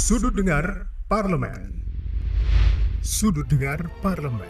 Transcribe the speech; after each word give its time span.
Sudut 0.00 0.32
Dengar 0.32 0.88
Parlemen. 1.12 1.84
Sudut 3.04 3.44
Dengar 3.44 3.84
Parlemen. 4.00 4.48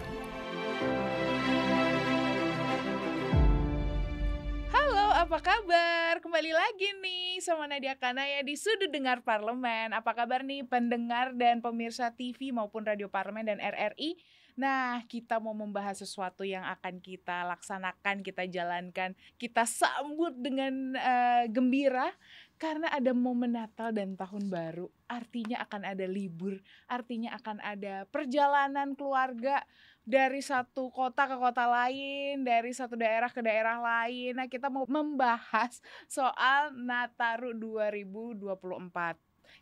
Halo, 4.71 5.11
apa 5.11 5.43
kabar? 5.43 6.23
Kembali 6.23 6.55
lagi 6.55 6.95
nih 7.03 7.43
sama 7.43 7.67
Nadia 7.67 7.99
Kanaya 7.99 8.47
di 8.47 8.55
Sudut 8.55 8.95
Dengar 8.95 9.27
Parlemen. 9.27 9.91
Apa 9.91 10.15
kabar 10.15 10.47
nih 10.47 10.63
pendengar 10.71 11.35
dan 11.35 11.59
pemirsa 11.59 12.15
TV 12.15 12.55
maupun 12.55 12.87
Radio 12.87 13.11
Parlemen 13.11 13.51
dan 13.51 13.59
RRI? 13.59 14.23
Nah, 14.55 15.03
kita 15.11 15.43
mau 15.43 15.57
membahas 15.57 15.99
sesuatu 15.99 16.47
yang 16.47 16.63
akan 16.63 17.03
kita 17.03 17.43
laksanakan, 17.49 18.23
kita 18.23 18.47
jalankan, 18.47 19.19
kita 19.35 19.67
sambut 19.67 20.37
dengan 20.37 20.95
uh, 20.95 21.45
gembira 21.51 22.15
karena 22.61 22.93
ada 22.93 23.17
momen 23.17 23.57
Natal 23.57 23.89
dan 23.89 24.21
Tahun 24.21 24.53
Baru. 24.53 24.93
Artinya 25.09 25.65
akan 25.65 25.97
ada 25.97 26.05
libur, 26.05 26.61
artinya 26.85 27.33
akan 27.41 27.57
ada 27.65 28.05
perjalanan 28.13 28.93
keluarga 28.93 29.65
dari 30.05 30.45
satu 30.45 30.93
kota 30.93 31.25
ke 31.25 31.41
kota 31.41 31.65
lain, 31.65 32.45
dari 32.45 32.77
satu 32.77 33.01
daerah 33.01 33.33
ke 33.33 33.41
daerah 33.41 33.81
lain. 33.81 34.37
Nah, 34.37 34.45
kita 34.45 34.69
mau 34.69 34.85
membahas 34.85 35.81
soal 36.05 36.77
Nataru 36.77 37.57
2024 37.57 39.17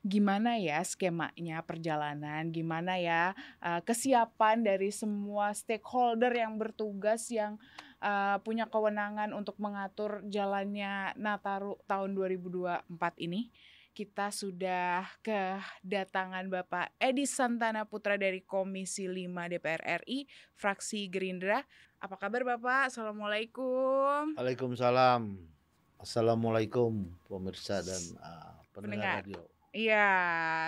gimana 0.05 0.61
ya 0.61 0.85
skemanya 0.85 1.65
perjalanan, 1.65 2.53
gimana 2.53 3.01
ya 3.01 3.33
uh, 3.65 3.81
kesiapan 3.81 4.61
dari 4.61 4.93
semua 4.93 5.57
stakeholder 5.57 6.29
yang 6.37 6.61
bertugas 6.61 7.25
yang 7.33 7.57
uh, 8.03 8.37
punya 8.43 8.67
kewenangan 8.67 9.35
untuk 9.35 9.59
mengatur 9.63 10.23
jalannya 10.27 11.15
Nataru 11.19 11.79
tahun 11.87 12.15
2024 12.15 12.85
ini. 13.25 13.51
Kita 13.95 14.31
sudah 14.31 15.03
kedatangan 15.27 16.47
Bapak 16.47 16.95
Edi 17.03 17.27
Santana 17.27 17.83
Putra 17.83 18.15
dari 18.15 18.47
Komisi 18.47 19.11
5 19.11 19.27
DPR 19.27 20.07
RI, 20.07 20.23
fraksi 20.55 21.11
Gerindra. 21.11 21.67
Apa 21.99 22.15
kabar 22.15 22.47
Bapak? 22.47 22.95
Assalamualaikum. 22.95 24.39
Waalaikumsalam. 24.39 25.35
Assalamualaikum 25.99 27.11
pemirsa 27.27 27.83
dan 27.83 28.03
uh, 28.23 28.63
pendengar 28.71 29.27
radio. 29.27 29.43
Iya, 29.79 30.11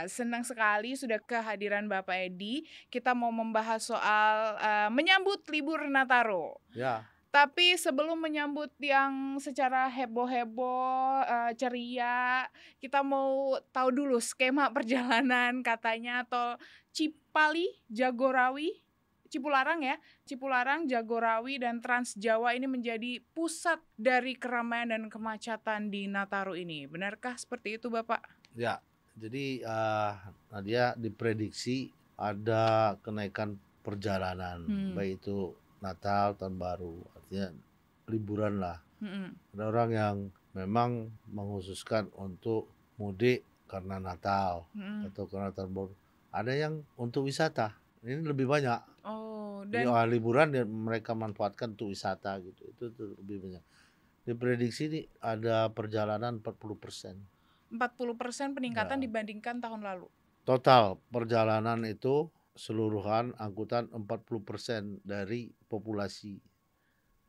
senang 0.07 0.47
sekali 0.47 0.95
sudah 0.95 1.19
kehadiran 1.19 1.91
Bapak 1.91 2.31
Edi. 2.31 2.63
Kita 2.93 3.11
mau 3.11 3.35
membahas 3.35 3.83
soal 3.83 4.55
uh, 4.61 4.91
menyambut 4.95 5.43
libur 5.51 5.83
Nataru. 5.87 6.55
Ya. 6.77 7.10
Tapi 7.31 7.79
sebelum 7.79 8.19
menyambut 8.19 8.75
yang 8.83 9.39
secara 9.39 9.87
heboh-heboh, 9.87 11.23
uh, 11.23 11.55
ceria, 11.55 12.51
kita 12.83 13.07
mau 13.07 13.55
tahu 13.71 13.95
dulu 13.95 14.19
skema 14.19 14.67
perjalanan 14.77 15.63
katanya 15.63 16.27
tol 16.27 16.59
Cipali, 16.91 17.71
Jagorawi, 17.87 18.83
Cipularang 19.31 19.87
ya, 19.87 19.95
Cipularang, 20.27 20.91
Jagorawi 20.91 21.63
dan 21.63 21.79
Trans 21.79 22.19
Jawa 22.19 22.51
ini 22.59 22.67
menjadi 22.67 23.23
pusat 23.31 23.79
dari 23.95 24.35
keramaian 24.35 24.91
dan 24.91 25.07
kemacetan 25.07 25.87
di 25.87 26.11
Nataru 26.11 26.59
ini. 26.59 26.91
Benarkah 26.91 27.39
seperti 27.39 27.79
itu, 27.79 27.87
Bapak? 27.95 28.27
Ya, 28.59 28.83
jadi 29.15 29.63
uh, 29.63 30.19
Nadia 30.51 30.99
diprediksi 30.99 31.95
ada 32.19 32.99
kenaikan 33.07 33.55
perjalanan, 33.87 34.67
hmm. 34.67 34.99
baik 34.99 35.23
itu 35.23 35.55
Natal, 35.81 36.37
Tahun 36.37 36.57
Baru, 36.57 37.03
artinya 37.17 37.53
liburan 38.09 38.61
lah. 38.61 38.79
Hmm. 39.01 39.33
Ada 39.57 39.65
orang 39.65 39.91
yang 39.91 40.17
memang 40.53 41.09
menghususkan 41.33 42.13
untuk 42.17 42.69
mudik 43.01 43.43
karena 43.65 43.97
Natal 43.97 44.69
hmm. 44.77 45.09
atau 45.11 45.25
karena 45.27 45.51
Tahun 45.53 45.73
Baru. 45.73 45.93
Ada 46.31 46.53
yang 46.55 46.85
untuk 47.01 47.27
wisata. 47.27 47.75
Ini 48.05 48.23
lebih 48.25 48.47
banyak. 48.47 49.05
Oh, 49.05 49.67
dan 49.69 49.85
Jadi, 49.85 49.93
oh, 49.93 50.07
liburan 50.09 50.49
ya 50.57 50.65
mereka 50.65 51.17
manfaatkan 51.17 51.75
untuk 51.75 51.93
wisata 51.93 52.39
gitu. 52.41 52.63
Itu, 52.71 52.85
itu 52.93 53.05
lebih 53.21 53.37
banyak. 53.49 53.65
Diprediksi 54.25 54.83
ini 54.93 55.01
ada 55.19 55.73
perjalanan 55.73 56.39
40 56.45 56.77
persen. 56.77 57.17
40 57.73 58.21
persen 58.21 58.53
peningkatan 58.53 59.01
ya. 59.01 59.05
dibandingkan 59.09 59.63
tahun 59.63 59.81
lalu. 59.87 60.07
Total 60.45 60.99
perjalanan 61.15 61.87
itu 61.87 62.29
seluruhan 62.55 63.33
angkutan 63.39 63.89
40 63.93 64.43
persen 64.43 64.83
dari 65.07 65.55
populasi 65.71 66.43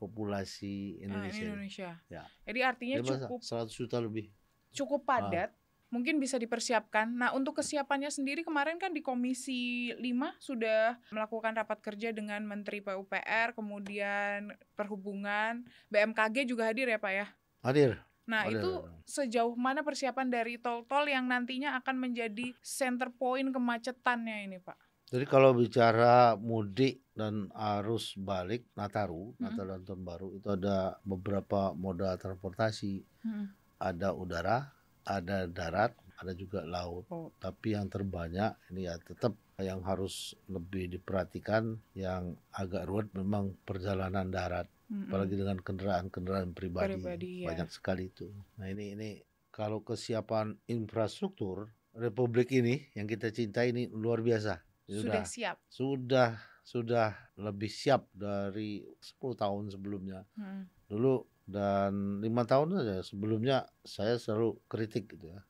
populasi 0.01 0.97
Indonesia. 1.05 1.45
Ah, 1.45 1.49
Indonesia. 1.53 1.89
Ya. 2.09 2.23
Jadi 2.49 2.59
artinya 2.65 2.95
Jadi 3.05 3.09
cukup 3.21 3.39
100 3.45 3.69
juta 3.69 3.97
lebih. 4.01 4.33
Cukup 4.73 5.05
padat. 5.05 5.53
Ah 5.53 5.59
mungkin 5.91 6.17
bisa 6.23 6.39
dipersiapkan. 6.39 7.11
Nah, 7.11 7.35
untuk 7.35 7.59
kesiapannya 7.59 8.07
sendiri 8.07 8.47
kemarin 8.47 8.79
kan 8.79 8.95
di 8.95 9.03
Komisi 9.03 9.91
5 9.99 10.39
sudah 10.39 10.95
melakukan 11.11 11.51
rapat 11.51 11.83
kerja 11.83 12.15
dengan 12.15 12.41
Menteri 12.47 12.79
PUPR, 12.79 13.53
kemudian 13.53 14.55
Perhubungan, 14.73 15.67
BMKG 15.91 16.47
juga 16.47 16.71
hadir 16.71 16.87
ya, 16.87 16.97
Pak 16.97 17.13
ya? 17.13 17.27
Hadir. 17.61 17.99
Nah, 18.23 18.47
hadir. 18.47 18.63
itu 18.63 18.71
sejauh 19.03 19.53
mana 19.59 19.83
persiapan 19.83 20.31
dari 20.31 20.55
tol-tol 20.55 21.11
yang 21.11 21.27
nantinya 21.27 21.75
akan 21.83 21.99
menjadi 21.99 22.55
center 22.63 23.11
point 23.11 23.51
kemacetannya 23.51 24.47
ini, 24.47 24.57
Pak? 24.63 24.79
Jadi 25.11 25.25
kalau 25.27 25.51
bicara 25.51 26.39
mudik 26.39 27.03
dan 27.11 27.51
arus 27.51 28.15
balik 28.15 28.63
Nataru, 28.79 29.35
hmm. 29.35 29.43
Natal 29.43 29.65
dan 29.67 29.81
Tahun 29.83 30.03
Baru 30.07 30.31
itu 30.31 30.47
ada 30.47 30.95
beberapa 31.03 31.75
moda 31.75 32.15
transportasi. 32.15 33.03
Hmm. 33.27 33.51
Ada 33.75 34.15
udara, 34.15 34.71
ada 35.03 35.51
darat, 35.51 35.91
ada 36.15 36.31
juga 36.31 36.63
laut. 36.63 37.03
Oh. 37.11 37.27
Tapi 37.43 37.75
yang 37.75 37.91
terbanyak 37.91 38.55
ini 38.71 38.87
ya 38.87 38.95
tetap 39.03 39.35
yang 39.59 39.83
harus 39.83 40.33
lebih 40.47 40.87
diperhatikan 40.87 41.75
yang 41.93 42.39
agak 42.55 42.87
ruwet 42.87 43.11
memang 43.11 43.57
perjalanan 43.67 44.31
darat. 44.31 44.71
Mm-hmm. 44.87 45.07
Apalagi 45.07 45.35
dengan 45.35 45.57
kendaraan-kendaraan 45.59 46.51
pribadi, 46.51 46.99
pribadi 46.99 47.31
ya. 47.43 47.47
banyak 47.51 47.69
sekali 47.71 48.11
itu. 48.11 48.27
Nah 48.59 48.67
ini 48.71 48.95
ini 48.95 49.09
kalau 49.51 49.83
kesiapan 49.83 50.55
infrastruktur 50.71 51.71
Republik 51.91 52.55
ini 52.55 52.87
yang 52.95 53.03
kita 53.03 53.35
cintai 53.35 53.75
ini 53.75 53.91
luar 53.91 54.23
biasa. 54.23 54.70
Sudah, 54.91 54.99
sudah 54.99 55.23
siap. 55.23 55.57
Sudah 55.71 56.29
sudah 56.61 57.09
lebih 57.39 57.71
siap 57.71 58.05
dari 58.13 58.83
10 58.99 59.39
tahun 59.39 59.71
sebelumnya. 59.71 60.27
Hmm. 60.35 60.67
Dulu 60.91 61.25
dan 61.51 62.23
lima 62.23 62.47
tahun 62.47 62.79
saja 62.79 63.03
sebelumnya 63.03 63.67
saya 63.83 64.15
selalu 64.15 64.55
kritik 64.71 65.11
gitu 65.11 65.35
ya 65.35 65.41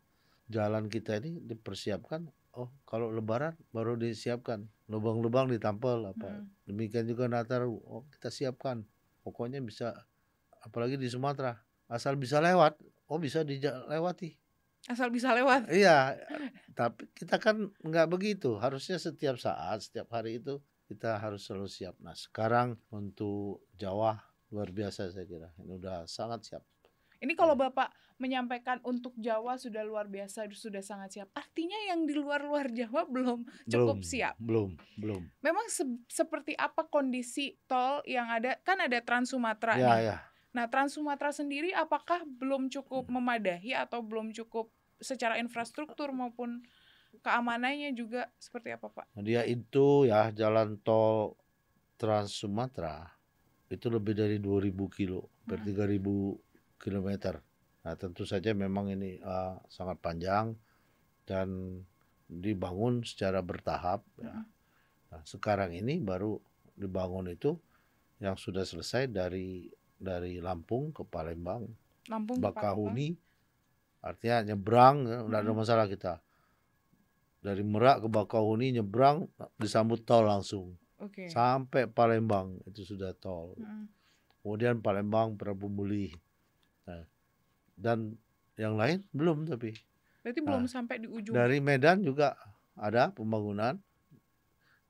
jalan 0.52 0.90
kita 0.90 1.22
ini 1.22 1.40
dipersiapkan 1.46 2.26
oh 2.58 2.74
kalau 2.84 3.14
lebaran 3.14 3.56
baru 3.72 3.96
disiapkan 3.96 4.66
lubang-lubang 4.90 5.48
ditampal 5.48 6.04
apa 6.10 6.42
hmm. 6.42 6.68
demikian 6.68 7.06
juga 7.08 7.30
Natal 7.30 7.70
oh 7.70 8.04
kita 8.12 8.34
siapkan 8.34 8.84
pokoknya 9.22 9.62
bisa 9.62 9.94
apalagi 10.66 10.98
di 10.98 11.08
Sumatera 11.08 11.56
asal 11.88 12.18
bisa 12.18 12.42
lewat 12.42 12.82
oh 13.08 13.20
bisa 13.22 13.46
dilewati 13.46 14.36
asal 14.90 15.14
bisa 15.14 15.36
lewat 15.36 15.70
iya 15.70 16.18
tapi 16.74 17.06
kita 17.14 17.38
kan 17.38 17.70
nggak 17.86 18.08
begitu 18.10 18.58
harusnya 18.58 18.98
setiap 18.98 19.38
saat 19.38 19.86
setiap 19.86 20.10
hari 20.10 20.42
itu 20.42 20.58
kita 20.90 21.22
harus 21.22 21.46
selalu 21.46 21.70
siap 21.70 21.96
nah 22.02 22.18
sekarang 22.18 22.80
untuk 22.90 23.66
Jawa 23.78 24.18
luar 24.50 24.70
biasa 24.74 25.14
saya 25.14 25.26
kira 25.28 25.54
ini 25.62 25.78
udah 25.78 26.10
sangat 26.10 26.44
siap 26.48 26.64
ini 27.22 27.38
kalau 27.38 27.54
ya. 27.54 27.70
Bapak 27.70 27.94
menyampaikan 28.18 28.78
untuk 28.86 29.14
Jawa 29.18 29.58
sudah 29.58 29.82
luar 29.82 30.06
biasa, 30.06 30.46
sudah 30.54 30.82
sangat 30.86 31.10
siap. 31.18 31.30
Artinya 31.34 31.78
yang 31.90 32.06
di 32.06 32.14
luar-luar 32.18 32.70
Jawa 32.70 33.06
belum 33.10 33.46
cukup 33.66 34.02
belum, 34.02 34.06
siap. 34.06 34.36
Belum, 34.38 34.74
belum. 34.98 35.22
Memang 35.42 35.66
se 35.70 35.86
seperti 36.10 36.54
apa 36.54 36.86
kondisi 36.90 37.58
tol 37.66 38.06
yang 38.06 38.30
ada? 38.30 38.58
Kan 38.62 38.82
ada 38.82 39.02
Trans 39.02 39.34
Sumatera 39.34 39.74
ya, 39.78 39.86
nih. 39.86 40.02
Ya. 40.14 40.18
Nah, 40.52 40.68
Trans 40.68 41.00
Sumatera 41.00 41.32
sendiri 41.32 41.72
apakah 41.72 42.28
belum 42.28 42.68
cukup 42.68 43.08
memadahi 43.08 43.72
atau 43.72 44.04
belum 44.04 44.36
cukup 44.36 44.68
secara 45.00 45.40
infrastruktur 45.40 46.12
maupun 46.12 46.62
keamanannya 47.24 47.96
juga 47.96 48.28
seperti 48.36 48.76
apa, 48.76 48.92
Pak? 48.92 49.06
Dia 49.24 49.48
itu 49.48 50.08
ya 50.08 50.32
jalan 50.36 50.80
tol 50.84 51.40
Trans 51.96 52.34
Sumatera 52.34 53.08
itu 53.72 53.88
lebih 53.88 54.18
dari 54.18 54.38
2000 54.42 54.74
kilo 54.92 55.32
per 55.48 55.64
hmm. 55.64 56.02
3000 56.02 56.82
kilometer. 56.82 57.40
Nah 57.82 57.94
tentu 57.96 58.28
saja 58.28 58.52
memang 58.52 58.92
ini 58.92 59.22
uh, 59.24 59.56
sangat 59.72 60.02
panjang 60.04 60.54
dan 61.24 61.80
dibangun 62.28 63.06
secara 63.08 63.40
bertahap. 63.40 64.04
Ya. 64.20 64.34
Hmm. 64.34 64.46
Nah, 65.12 65.22
sekarang 65.28 65.76
ini 65.76 66.00
baru 66.00 66.40
dibangun 66.76 67.32
itu 67.32 67.60
yang 68.24 68.40
sudah 68.40 68.64
selesai 68.64 69.12
dari 69.12 69.68
dari 70.02 70.42
Lampung 70.42 70.90
ke 70.90 71.06
Palembang, 71.06 71.70
Lampung 72.10 72.42
Bakahuni, 72.42 73.14
artinya 74.02 74.52
nyebrang, 74.52 75.06
ya, 75.06 75.18
hmm. 75.22 75.30
ada 75.30 75.52
masalah 75.54 75.86
kita. 75.86 76.18
Dari 77.42 77.62
Merak 77.62 78.06
ke 78.06 78.08
Bakahuni 78.10 78.74
nyebrang 78.74 79.30
disambut 79.58 80.06
tol 80.06 80.26
langsung 80.26 80.78
okay. 81.02 81.30
sampai 81.30 81.90
Palembang 81.90 82.58
itu 82.70 82.86
sudah 82.86 83.14
tol. 83.18 83.58
Hmm. 83.58 83.90
Kemudian 84.42 84.82
Palembang 84.82 85.38
Prabu 85.38 85.70
Muli. 85.70 86.14
Nah, 86.86 87.06
dan 87.78 88.18
yang 88.58 88.78
lain 88.78 89.06
belum 89.14 89.50
tapi 89.50 89.74
Berarti 90.22 90.40
belum 90.46 90.70
sampai 90.70 91.02
di 91.02 91.08
ujung. 91.10 91.34
Dari 91.34 91.58
Medan 91.58 92.06
juga 92.06 92.38
ada 92.78 93.10
pembangunan. 93.10 93.82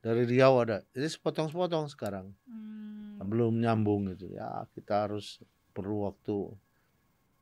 Dari 0.04 0.28
Riau 0.28 0.60
ada. 0.60 0.84
Jadi 0.92 1.08
sepotong-sepotong 1.08 1.88
sekarang. 1.88 2.36
Hmm. 2.44 2.91
Belum 3.32 3.56
nyambung 3.56 4.12
gitu. 4.12 4.28
Ya, 4.30 4.68
kita 4.76 5.08
harus 5.08 5.40
perlu 5.72 6.04
waktu. 6.06 6.52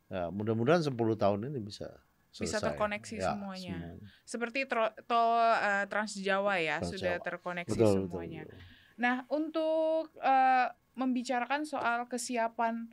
Ya, 0.08 0.30
mudah-mudahan 0.30 0.82
10 0.82 0.94
tahun 1.16 1.50
ini 1.50 1.60
bisa 1.60 1.90
Bisa 2.30 2.62
selesai. 2.62 2.62
terkoneksi 2.70 3.16
Ya, 3.18 3.34
semuanya. 3.34 3.78
Seperti 4.22 4.66
tro- 4.66 4.94
tol 5.04 5.34
eh, 5.56 5.86
Trans 5.86 6.14
Jawa 6.16 6.58
ya 6.58 6.78
Trans 6.78 6.94
sudah 6.94 7.18
Jawa. 7.18 7.26
terkoneksi 7.26 7.74
Betul, 7.74 7.86
betul, 7.90 8.02
semuanya. 8.06 8.42
betul. 8.46 8.60
Nah, 8.96 9.16
untuk 9.28 10.14
eh, 10.16 10.68
membicarakan 10.94 11.66
soal 11.66 12.06
kesiapan 12.06 12.86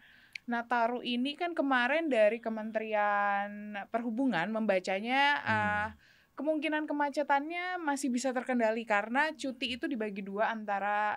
Nataru 0.47 1.03
ini 1.03 1.35
kan 1.35 1.53
kemarin 1.53 2.07
dari 2.07 2.39
Kementerian 2.39 3.51
Perhubungan 3.91 4.47
membacanya 4.49 5.23
Hmm. 5.37 5.51
eh, 5.53 5.89
kemungkinan 6.33 6.87
kemacetannya 6.87 7.77
masih 7.79 8.09
bisa 8.09 8.31
terkendali 8.31 8.85
karena 8.85 9.33
cuti 9.33 9.75
itu 9.75 9.85
dibagi 9.85 10.21
dua 10.21 10.49
antara 10.49 11.17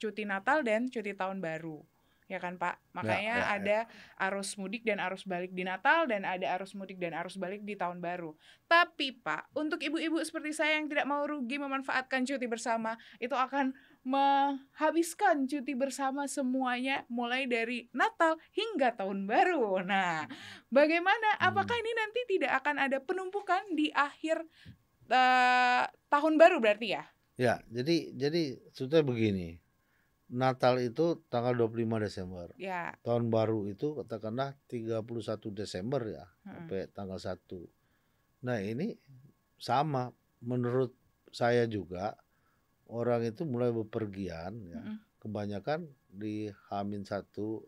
cuti 0.00 0.24
Natal 0.24 0.64
dan 0.64 0.88
cuti 0.88 1.12
tahun 1.12 1.44
baru. 1.44 1.84
Ya 2.30 2.38
kan, 2.38 2.62
Pak? 2.62 2.78
Makanya 2.94 3.42
ya, 3.42 3.42
ya. 3.42 3.54
ada 3.58 3.78
arus 4.30 4.54
mudik 4.54 4.86
dan 4.86 5.02
arus 5.02 5.26
balik 5.26 5.50
di 5.50 5.66
Natal 5.66 6.06
dan 6.06 6.22
ada 6.22 6.46
arus 6.54 6.78
mudik 6.78 7.02
dan 7.02 7.10
arus 7.10 7.34
balik 7.34 7.66
di 7.66 7.74
tahun 7.74 7.98
baru. 7.98 8.38
Tapi, 8.70 9.18
Pak, 9.18 9.50
untuk 9.58 9.82
ibu-ibu 9.82 10.22
seperti 10.22 10.54
saya 10.54 10.78
yang 10.78 10.86
tidak 10.86 11.10
mau 11.10 11.26
rugi 11.26 11.58
memanfaatkan 11.58 12.22
cuti 12.22 12.46
bersama, 12.46 12.94
itu 13.18 13.34
akan 13.34 13.74
menghabiskan 14.06 15.50
cuti 15.50 15.74
bersama 15.74 16.30
semuanya 16.30 17.02
mulai 17.10 17.50
dari 17.50 17.90
Natal 17.90 18.38
hingga 18.54 18.94
tahun 18.94 19.26
baru. 19.26 19.82
Nah, 19.82 20.30
bagaimana? 20.70 21.34
Apakah 21.42 21.74
ini 21.74 21.92
nanti 21.98 22.20
tidak 22.30 22.62
akan 22.62 22.78
ada 22.78 23.02
penumpukan 23.02 23.74
di 23.74 23.90
akhir 23.90 24.40
eh, 25.10 25.84
tahun 26.06 26.38
baru 26.38 26.62
berarti 26.62 26.94
ya? 26.94 27.04
Ya, 27.34 27.58
jadi 27.68 28.14
jadi 28.14 28.42
sebetulnya 28.72 29.04
begini. 29.04 29.59
Natal 30.30 30.78
itu 30.78 31.26
tanggal 31.26 31.52
25 31.58 32.06
Desember. 32.06 32.46
Ya. 32.54 32.94
Tahun 33.02 33.26
baru 33.34 33.66
itu 33.66 33.98
katakanlah 33.98 34.54
31 34.70 35.02
Desember 35.50 35.98
ya, 36.06 36.22
Mm-mm. 36.22 36.46
sampai 36.70 36.80
tanggal 36.94 37.18
1. 37.18 38.46
Nah, 38.46 38.58
ini 38.62 38.94
sama 39.58 40.14
menurut 40.40 40.94
saya 41.34 41.66
juga 41.66 42.14
orang 42.86 43.26
itu 43.26 43.42
mulai 43.42 43.74
bepergian 43.74 44.54
ya. 44.70 44.78
Mm-mm. 44.78 44.96
Kebanyakan 45.20 45.90
di 46.08 46.48
Hamin 46.70 47.02
1, 47.02 47.26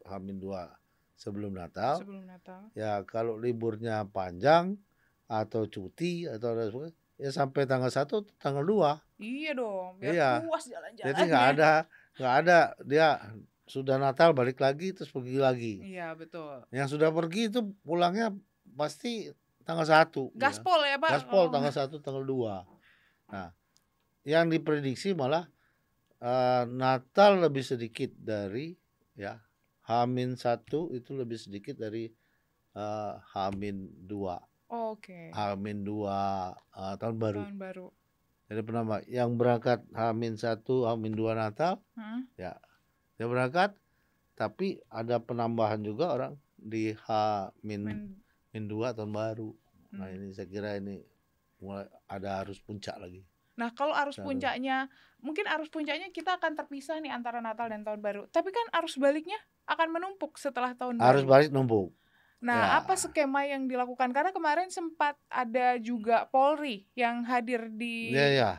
Hamin 0.09 0.39
2 0.39 1.19
sebelum 1.19 1.59
Natal. 1.59 1.99
Sebelum 1.99 2.25
Natal. 2.25 2.71
Ya, 2.79 3.03
kalau 3.03 3.37
liburnya 3.37 4.07
panjang 4.07 4.79
atau 5.27 5.67
cuti 5.67 6.31
atau 6.31 6.55
ada 6.55 6.71
ya 7.19 7.31
sampai 7.35 7.67
tanggal 7.67 7.91
1 7.91 8.07
tanggal 8.39 8.65
2. 8.65 9.23
Iya 9.23 9.53
dong, 9.55 9.99
biar 9.99 10.15
Iya. 10.15 10.31
puas 10.47 10.65
jalan-jalannya. 10.67 11.07
Jadi 11.11 11.21
nggak 11.31 11.47
ada 11.59 11.71
nggak 12.17 12.35
ada 12.45 12.59
dia 12.85 13.21
sudah 13.65 13.97
Natal 13.97 14.37
balik 14.37 14.61
lagi 14.61 14.93
terus 14.93 15.09
pergi 15.09 15.39
lagi. 15.41 15.75
Iya, 15.81 16.13
betul. 16.13 16.67
Yang 16.69 16.99
sudah 16.99 17.09
pergi 17.09 17.49
itu 17.49 17.61
pulangnya 17.87 18.35
pasti 18.77 19.33
tanggal 19.65 19.87
1 19.87 20.35
Gaspol 20.37 20.85
ya, 20.85 21.01
Pak. 21.01 21.09
Ya. 21.09 21.13
Gaspol 21.17 21.45
Oh. 21.49 21.53
tanggal 21.53 21.73
1 21.73 21.97
tanggal 22.05 22.25
2. 22.27 22.69
Nah, 23.33 23.49
yang 24.29 24.53
diprediksi 24.53 25.17
malah 25.17 25.49
eh, 26.21 26.65
Natal 26.69 27.41
lebih 27.41 27.65
sedikit 27.65 28.13
dari 28.19 28.77
ya 29.17 29.41
Hamin 29.89 30.37
1 30.37 30.93
itu 30.93 31.11
lebih 31.17 31.39
sedikit 31.41 31.81
dari 31.81 32.13
eh, 32.77 33.15
Hamin 33.33 34.05
2. 34.05 34.37
Oke. 34.69 35.33
Hamin 35.33 35.81
2 35.81 36.13
eh, 36.53 36.95
tahun 37.01 37.17
baru. 37.17 37.41
Tahun 37.47 37.57
baru. 37.59 37.87
Jadi 38.53 38.69
penambah 38.69 39.09
yang 39.09 39.41
berangkat 39.41 39.81
Hamin 39.97 40.37
1, 40.37 40.61
Hamin 40.61 41.17
2 41.17 41.33
Natal 41.33 41.81
Hmm? 41.97 42.29
dia 43.17 43.25
berangkat 43.25 43.73
tapi 44.37 44.77
ada 44.93 45.17
penambahan 45.25 45.81
juga 45.81 46.13
orang 46.13 46.35
di 46.61 46.93
H 46.93 47.09
min 47.65 48.13
min 48.53 48.65
2 48.69 48.93
tahun 48.93 49.09
baru. 49.09 49.57
Nah, 49.97 50.13
hmm. 50.13 50.17
ini 50.21 50.27
saya 50.37 50.49
kira 50.53 50.77
ini 50.77 51.01
mulai 51.65 51.89
ada 52.05 52.45
arus 52.45 52.61
puncak 52.61 53.01
lagi. 53.01 53.25
Nah, 53.57 53.73
kalau 53.73 53.93
arus 53.93 54.17
puncaknya, 54.17 54.89
mungkin 55.21 55.45
arus 55.49 55.69
puncaknya 55.69 56.09
kita 56.13 56.37
akan 56.41 56.57
terpisah 56.57 57.01
nih 57.01 57.13
antara 57.13 57.45
Natal 57.45 57.69
dan 57.69 57.85
Tahun 57.85 58.01
Baru. 58.01 58.25
Tapi 58.33 58.49
kan 58.49 58.65
arus 58.81 58.97
baliknya 58.97 59.37
akan 59.69 59.93
menumpuk 59.93 60.41
setelah 60.41 60.73
Tahun 60.77 61.01
Arus 61.01 61.25
Baru. 61.25 61.33
balik 61.33 61.49
numpuk. 61.53 61.93
Nah, 62.43 62.75
ya. 62.75 62.83
apa 62.83 62.99
skema 62.99 63.47
yang 63.47 63.71
dilakukan? 63.71 64.11
Karena 64.11 64.35
kemarin 64.35 64.67
sempat 64.67 65.15
ada 65.31 65.79
juga 65.79 66.27
Polri 66.27 66.91
yang 66.99 67.23
hadir 67.23 67.71
di 67.71 68.11
Iya 68.11 68.27
ya. 68.35 68.53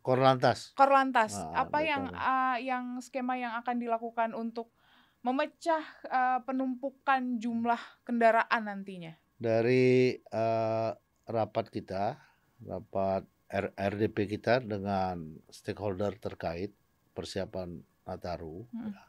Korlantas. 0.00 0.72
Korlantas. 0.72 1.36
Ah, 1.36 1.68
apa 1.68 1.84
ada 1.84 1.88
yang 1.92 2.04
ah, 2.16 2.56
yang 2.56 2.84
skema 3.04 3.36
yang 3.36 3.52
akan 3.60 3.76
dilakukan 3.76 4.32
untuk 4.32 4.72
memecah 5.20 5.84
ah, 6.08 6.40
penumpukan 6.48 7.36
jumlah 7.36 7.80
kendaraan 8.08 8.62
nantinya? 8.64 9.12
Dari 9.36 10.16
eh, 10.16 10.90
rapat 11.28 11.66
kita, 11.68 12.16
rapat 12.64 13.28
R- 13.52 13.74
RDP 13.76 14.16
kita 14.24 14.64
dengan 14.64 15.36
stakeholder 15.52 16.16
terkait 16.16 16.72
persiapan 17.12 17.84
Nataru. 18.08 18.64
Hmm. 18.72 18.96
ya, 18.96 19.04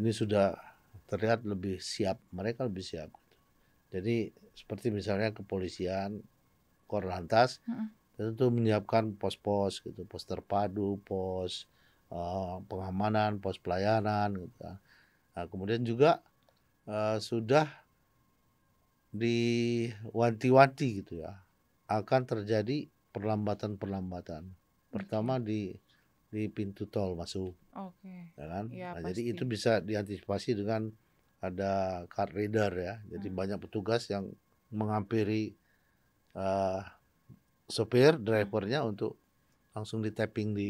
Ini 0.00 0.10
sudah 0.16 0.56
terlihat 1.04 1.44
lebih 1.44 1.76
siap, 1.84 2.16
mereka 2.32 2.64
lebih 2.64 2.80
siap. 2.80 3.12
Jadi 3.94 4.34
seperti 4.58 4.90
misalnya 4.90 5.30
kepolisian, 5.30 6.18
Korlantas, 6.90 7.62
Hmm. 7.70 7.94
tentu 8.18 8.50
menyiapkan 8.50 9.14
pos-pos 9.14 9.78
gitu, 9.86 10.02
pos 10.06 10.26
terpadu, 10.26 10.98
pos 11.06 11.70
eh, 12.10 12.56
pengamanan, 12.66 13.38
pos 13.38 13.56
pelayanan 13.62 14.34
gitu. 14.34 14.54
kan. 14.58 14.76
Nah, 15.38 15.44
kemudian 15.46 15.86
juga 15.86 16.22
eh, 16.90 17.18
sudah 17.22 17.70
diwanti-wanti 19.14 20.86
gitu 21.02 21.22
ya, 21.22 21.38
akan 21.86 22.22
terjadi 22.26 22.90
perlambatan-perlambatan. 23.14 24.50
Pertama 24.90 25.38
di 25.38 25.78
di 26.34 26.50
pintu 26.50 26.90
tol 26.90 27.14
masuk, 27.14 27.54
Oke. 27.78 28.34
ya 28.34 28.46
kan? 28.50 28.66
Iya, 28.74 28.90
Nah, 28.98 29.02
jadi 29.06 29.22
itu 29.22 29.46
bisa 29.46 29.78
diantisipasi 29.78 30.58
dengan 30.58 30.90
ada 31.48 31.72
card 32.14 32.32
reader 32.38 32.72
ya. 32.88 32.94
Jadi 33.12 33.26
Hmm. 33.28 33.36
banyak 33.40 33.58
petugas 33.64 34.02
yang 34.14 34.24
menghampiri 34.78 35.42
eh, 36.42 36.82
sopir, 37.76 38.12
Hmm. 38.16 38.24
drivernya 38.26 38.80
untuk 38.90 39.12
langsung 39.76 40.00
di 40.06 40.10
tapping 40.18 40.50
di 40.60 40.68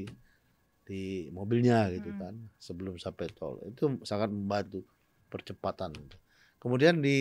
di 0.89 1.03
mobilnya 1.33 1.89
gitu 1.97 2.11
Hmm. 2.13 2.21
kan 2.21 2.35
sebelum 2.67 2.95
sampai 3.05 3.27
tol. 3.39 3.55
Itu 3.71 3.85
sangat 4.11 4.29
membantu 4.33 4.85
percepatan. 5.33 5.93
Kemudian 6.63 7.01
di 7.07 7.19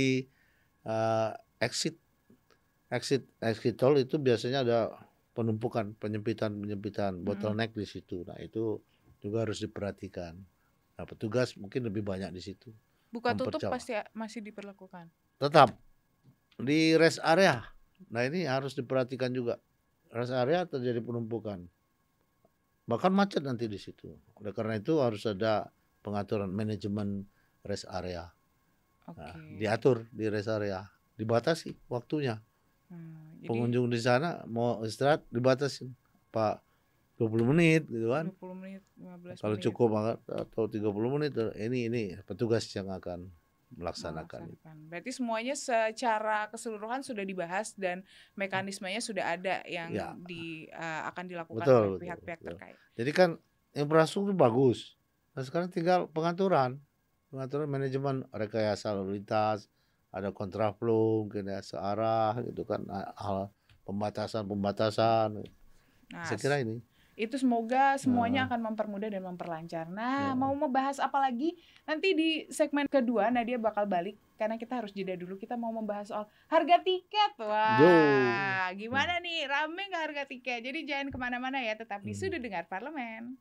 eh, 0.94 1.32
exit 1.68 1.96
exit 2.98 3.24
exit 3.52 3.76
tol 3.82 3.96
itu 4.06 4.16
biasanya 4.28 4.60
ada 4.66 4.80
penumpukan, 5.38 5.86
penyempitan, 6.02 6.52
penyempitan, 6.62 7.14
Mm-mm. 7.26 7.26
bottleneck 7.26 7.72
di 7.82 7.86
situ. 7.94 8.18
Nah, 8.28 8.38
itu 8.48 8.64
juga 9.24 9.38
harus 9.48 9.58
diperhatikan. 9.66 10.34
Nah, 10.96 11.06
petugas 11.10 11.50
mungkin 11.58 11.82
lebih 11.90 12.04
banyak 12.06 12.30
di 12.38 12.42
situ. 12.48 12.70
Buka 13.14 13.38
tutup 13.38 13.62
pasti 13.70 13.94
masih 14.18 14.42
diperlakukan. 14.42 15.06
Tetap 15.38 15.78
di 16.58 16.98
rest 16.98 17.22
area. 17.22 17.62
Nah, 18.10 18.26
ini 18.26 18.50
harus 18.50 18.74
diperhatikan 18.74 19.30
juga. 19.30 19.62
Rest 20.10 20.34
area 20.34 20.66
terjadi 20.66 20.98
penumpukan. 20.98 21.62
Bahkan 22.90 23.12
macet 23.14 23.46
nanti 23.46 23.70
di 23.70 23.78
situ. 23.78 24.18
Oleh 24.42 24.50
karena 24.50 24.82
itu 24.82 24.98
harus 24.98 25.24
ada 25.30 25.70
pengaturan 26.02 26.50
manajemen 26.50 27.30
rest 27.64 27.86
area. 27.88 28.34
Nah, 29.14 29.36
diatur 29.60 30.08
di 30.10 30.26
rest 30.28 30.50
area, 30.52 30.84
dibatasi 31.16 31.76
waktunya. 31.92 32.40
Hmm, 32.88 33.40
jadi 33.44 33.48
Pengunjung 33.52 33.88
di 33.92 34.00
sana 34.00 34.44
mau 34.48 34.80
istirahat 34.84 35.28
dibatasi 35.28 35.92
Pak 36.32 36.64
20 37.16 37.52
menit 37.54 37.86
gitu 37.86 38.10
kan. 38.10 38.26
20 38.42 38.58
menit, 38.58 38.82
15 38.98 39.38
Kalau 39.38 39.56
menit. 39.56 39.66
cukup 39.70 39.90
atau 40.26 40.64
30 40.66 41.14
menit 41.14 41.32
ini 41.62 41.80
ini 41.88 42.04
petugas 42.26 42.66
yang 42.74 42.90
akan 42.90 43.30
melaksanakan. 43.74 44.54
melaksanakan. 44.54 44.76
Berarti 44.90 45.12
semuanya 45.14 45.56
secara 45.58 46.46
keseluruhan 46.50 47.02
sudah 47.02 47.26
dibahas 47.26 47.74
dan 47.74 48.06
mekanismenya 48.34 49.02
sudah 49.02 49.34
ada 49.34 49.66
yang 49.66 49.90
Ya. 49.90 50.14
di 50.14 50.70
eh, 50.70 51.02
akan 51.10 51.26
dilakukan 51.26 51.66
Betul, 51.66 51.86
oleh 51.98 52.02
pihak-pihak 52.02 52.40
terkait. 52.42 52.78
Jadi 52.94 53.12
kan 53.12 53.30
infrastruktur 53.74 54.34
bagus. 54.34 54.94
Nah 55.34 55.42
sekarang 55.42 55.74
tinggal 55.74 56.06
pengaturan, 56.06 56.78
pengaturan 57.30 57.66
manajemen 57.66 58.22
rekayasa 58.30 58.94
lalu 58.94 59.18
lintas, 59.18 59.66
ada 60.14 60.30
kontraflow, 60.30 61.26
mungkin 61.26 61.50
ya 61.50 61.62
searah 61.62 62.38
gitu 62.46 62.62
kan, 62.70 62.86
hal 63.18 63.50
pembatasan 63.84 64.46
pembatasan. 64.46 65.42
Nah, 66.14 66.22
Saya 66.22 66.38
kira 66.38 66.62
ini. 66.62 66.78
Itu 67.14 67.38
semoga 67.38 67.94
semuanya 67.96 68.46
Nah. 68.46 68.48
akan 68.50 68.60
mempermudah 68.72 69.10
dan 69.10 69.24
memperlancar. 69.24 69.86
Nah, 69.86 70.32
Ya. 70.32 70.36
mau 70.36 70.52
membahas 70.52 70.98
apa 70.98 71.22
lagi? 71.22 71.54
Nanti 71.84 72.14
di 72.14 72.30
segmen 72.50 72.90
kedua 72.90 73.30
Nadia 73.30 73.56
bakal 73.56 73.86
balik 73.86 74.18
karena 74.34 74.58
kita 74.58 74.82
harus 74.82 74.90
jeda 74.92 75.14
dulu. 75.14 75.38
Kita 75.38 75.54
mau 75.54 75.70
membahas 75.70 76.10
soal 76.10 76.26
harga 76.48 76.82
tiket. 76.82 77.32
Wah, 77.38 77.78
Yo. 77.78 77.94
gimana 78.78 79.20
nih? 79.20 79.46
Rame 79.46 79.84
nggak 79.88 80.04
harga 80.10 80.24
tiket? 80.26 80.60
Jadi 80.64 80.80
jangan 80.84 81.08
ke 81.10 81.18
mana-mana 81.18 81.62
ya, 81.62 81.78
tetap 81.78 82.02
di 82.02 82.12
Hmm. 82.12 82.20
sudut 82.20 82.42
dengar 82.42 82.66
parlemen. 82.66 83.38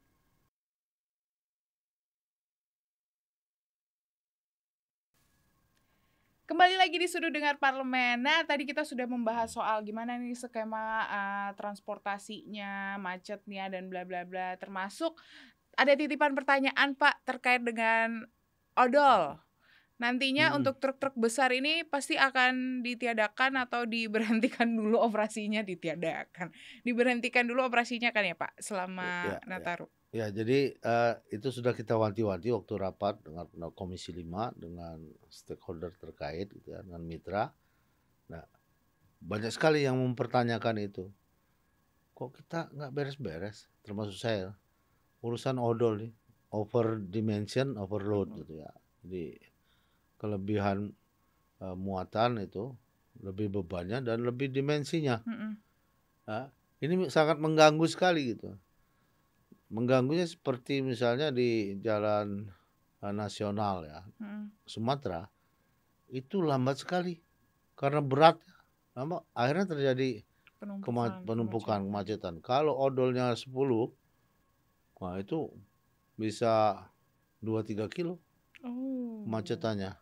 Kembali 6.53 6.77
lagi 6.77 7.01
di 7.01 7.09
sudut 7.09 7.33
dengar 7.33 7.57
parlemen. 7.57 8.21
Nah, 8.29 8.45
tadi 8.45 8.69
kita 8.69 8.85
sudah 8.85 9.09
membahas 9.09 9.49
soal 9.57 9.81
gimana 9.89 10.21
nih 10.21 10.37
skema 10.37 11.01
uh, 11.09 11.51
transportasinya, 11.57 13.01
macetnya 13.01 13.73
dan 13.73 13.89
bla 13.89 14.05
bla 14.05 14.29
bla. 14.29 14.53
Termasuk 14.61 15.17
ada 15.81 15.97
titipan 15.97 16.37
pertanyaan 16.37 16.93
Pak 16.93 17.25
terkait 17.25 17.65
dengan 17.65 18.29
odol. 18.77 19.41
Nantinya 19.97 20.53
Hmm. 20.53 20.61
untuk 20.61 20.77
truk-truk 20.77 21.17
besar 21.17 21.57
ini 21.57 21.89
pasti 21.89 22.21
akan 22.21 22.85
ditiadakan 22.85 23.57
atau 23.57 23.89
diberhentikan 23.89 24.69
dulu 24.77 25.01
operasinya 25.01 25.65
ditiadakan. 25.65 26.53
Diberhentikan 26.85 27.49
dulu 27.49 27.65
operasinya 27.65 28.13
kan 28.13 28.29
ya 28.29 28.37
Pak 28.37 28.61
selama 28.61 29.09
Ya, 29.09 29.41
ya. 29.41 29.49
Nataru. 29.49 29.89
Ya, 29.89 30.02
jadi 30.29 30.77
eh, 30.77 31.15
itu 31.33 31.49
sudah 31.49 31.73
kita 31.73 31.97
wanti-wanti 31.97 32.53
waktu 32.53 32.73
rapat 32.77 33.25
dengan 33.25 33.49
Komisi 33.73 34.13
5 34.13 34.53
dengan 34.61 35.01
stakeholder 35.33 35.97
terkait 35.97 36.53
gitu 36.53 36.77
ya, 36.77 36.85
dengan 36.85 37.01
mitra. 37.01 37.49
Nah, 38.29 38.45
banyak 39.25 39.49
sekali 39.49 39.89
yang 39.89 39.97
mempertanyakan 39.97 40.85
itu. 40.85 41.09
Kok 42.13 42.29
kita 42.37 42.69
nggak 42.77 42.93
beres-beres, 42.93 43.73
termasuk 43.81 44.21
saya. 44.21 44.53
Urusan 45.25 45.57
odol 45.57 46.05
nih, 46.05 46.13
over 46.53 47.01
dimension, 47.01 47.81
overload 47.81 48.37
gitu 48.37 48.61
ya. 48.61 48.69
Jadi 49.01 49.41
kelebihan 50.21 50.93
eh, 51.65 51.77
muatan 51.81 52.37
itu 52.45 52.69
lebih 53.25 53.49
bebannya 53.49 54.05
dan 54.05 54.29
lebih 54.29 54.53
dimensinya. 54.53 55.25
Mm-mm. 55.25 55.53
Nah, 56.29 56.53
ini 56.85 57.09
sangat 57.09 57.41
mengganggu 57.41 57.89
sekali 57.89 58.37
gitu. 58.37 58.61
Mengganggunya 59.73 60.25
seperti 60.25 60.85
misalnya 60.85 61.33
di 61.33 61.49
jalan 61.79 62.45
eh, 63.01 63.11
nasional 63.11 63.83
ya, 63.83 64.05
Mm-mm. 64.21 64.53
Sumatera 64.63 65.25
itu 66.07 66.39
lambat 66.39 66.77
sekali 66.79 67.17
karena 67.73 67.99
berat. 67.99 68.37
Lama 68.93 69.25
akhirnya 69.33 69.65
terjadi 69.67 70.21
kema- 70.61 70.77
Penumpukan, 70.85 71.11
penumpukan 71.25 71.81
kemacetan. 71.83 72.37
kemacetan. 72.39 72.45
Kalau 72.45 72.77
odolnya 72.77 73.33
10, 73.33 73.97
wah 74.95 75.17
itu 75.17 75.49
bisa 76.15 76.85
2-3 77.41 77.89
kilo 77.89 78.21
Oh. 78.61 79.25
kemacetannya. 79.25 79.97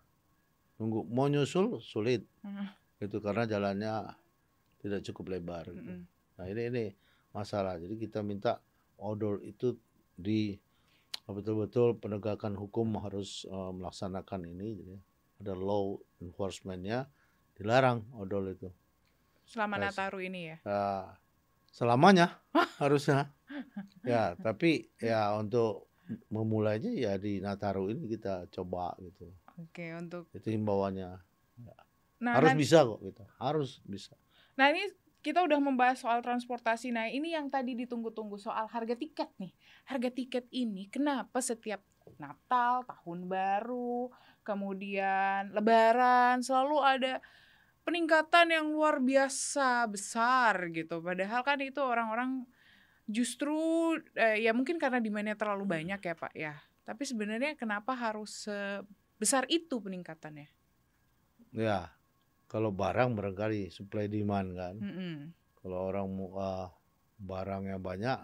Nunggu 0.77 1.07
mau 1.07 1.31
nyusul 1.31 1.79
sulit 1.79 2.27
Mm. 2.43 2.67
itu 3.01 3.17
karena 3.19 3.47
jalannya 3.47 3.95
tidak 4.79 5.07
cukup 5.07 5.31
lebar. 5.31 5.65
gitu. 5.71 5.79
Mm-mm. 5.95 6.05
Nah 6.37 6.45
ini 6.45 6.63
ini 6.67 6.85
masalah. 7.31 7.79
Jadi 7.79 7.95
kita 7.97 8.21
minta 8.21 8.59
odol 9.01 9.41
itu 9.43 9.75
di 10.15 10.55
betul-betul 11.25 11.97
penegakan 11.97 12.55
hukum 12.55 13.01
harus 13.01 13.47
eh, 13.49 13.73
melaksanakan 13.73 14.47
ini. 14.47 14.69
Jadi 14.77 14.95
ada 15.41 15.55
law 15.57 15.97
enforcementnya 16.21 17.09
dilarang 17.57 18.05
odol 18.15 18.53
itu. 18.53 18.69
Selama 19.49 19.81
Guys. 19.81 19.97
Nataru 19.97 20.19
ini 20.23 20.41
ya. 20.53 20.57
Ya, 20.63 20.85
selamanya 21.73 22.27
harusnya. 22.83 23.33
Ya 24.05 24.35
tapi 24.47 24.93
ya 25.01 25.33
untuk 25.35 25.91
memulainya 26.31 26.91
ya 26.91 27.13
di 27.17 27.39
Nataru 27.39 27.91
ini 27.95 28.11
kita 28.11 28.51
coba 28.51 28.95
gitu. 28.99 29.31
Oke, 29.61 29.95
untuk 29.95 30.27
Itu 30.35 30.51
himbauannya. 30.51 31.21
nah, 32.21 32.33
harus 32.37 32.53
nan- 32.53 32.61
bisa 32.61 32.83
kok 32.83 33.01
gitu. 33.07 33.23
Harus 33.39 33.79
bisa. 33.87 34.15
Nah 34.59 34.69
ini 34.75 34.83
kita 35.21 35.45
udah 35.45 35.61
membahas 35.61 36.01
soal 36.01 36.25
transportasi. 36.25 36.93
Nah 36.93 37.09
ini 37.13 37.37
yang 37.37 37.53
tadi 37.53 37.77
ditunggu-tunggu 37.77 38.41
soal 38.41 38.69
harga 38.69 38.97
tiket 38.97 39.29
nih. 39.37 39.53
Harga 39.89 40.11
tiket 40.13 40.45
ini 40.53 40.89
kenapa 40.89 41.45
setiap 41.45 41.85
Natal, 42.17 42.83
Tahun 42.89 43.21
Baru, 43.29 44.09
kemudian 44.43 45.53
Lebaran 45.53 46.41
selalu 46.41 46.77
ada 46.81 47.13
peningkatan 47.85 48.53
yang 48.53 48.67
luar 48.73 48.99
biasa 48.99 49.85
besar 49.89 50.73
gitu. 50.73 51.05
Padahal 51.05 51.45
kan 51.45 51.61
itu 51.61 51.81
orang-orang 51.81 52.45
justru 53.11 53.57
eh, 54.17 54.41
ya 54.45 54.57
mungkin 54.57 54.81
karena 54.81 55.03
demandnya 55.03 55.37
terlalu 55.37 55.69
banyak 55.69 56.01
ya 56.01 56.15
Pak 56.17 56.33
ya. 56.33 56.55
Tapi 56.85 57.03
sebenarnya 57.05 57.55
kenapa 57.55 57.93
harus 57.95 58.49
sebesar 58.49 59.47
itu 59.53 59.79
peningkatannya? 59.79 60.49
Ya, 61.51 61.91
kalau 62.51 62.75
barang 62.75 63.15
barangkali 63.15 63.71
supply 63.71 64.11
demand 64.11 64.49
kan. 64.59 64.75
Mm-mm. 64.83 65.15
Kalau 65.63 65.87
orang 65.87 66.07
mau 66.11 66.35
ah, 66.43 66.67
barangnya 67.23 67.79
banyak, 67.79 68.19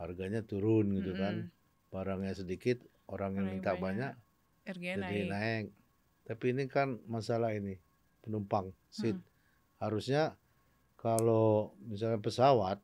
harganya 0.00 0.40
turun 0.40 0.96
gitu 0.96 1.12
kan. 1.12 1.52
Barangnya 1.92 2.32
sedikit, 2.32 2.80
orang 3.12 3.36
yang 3.36 3.46
minta 3.52 3.76
banyak, 3.76 4.16
banyak, 4.64 4.72
jadi 4.96 5.28
naik. 5.28 5.28
naik. 5.28 5.64
Tapi 6.24 6.44
ini 6.56 6.64
kan 6.64 6.96
masalah 7.04 7.52
ini 7.52 7.76
penumpang 8.24 8.72
seat. 8.88 9.20
Harusnya 9.76 10.32
kalau 10.96 11.76
misalnya 11.84 12.16
pesawat 12.16 12.80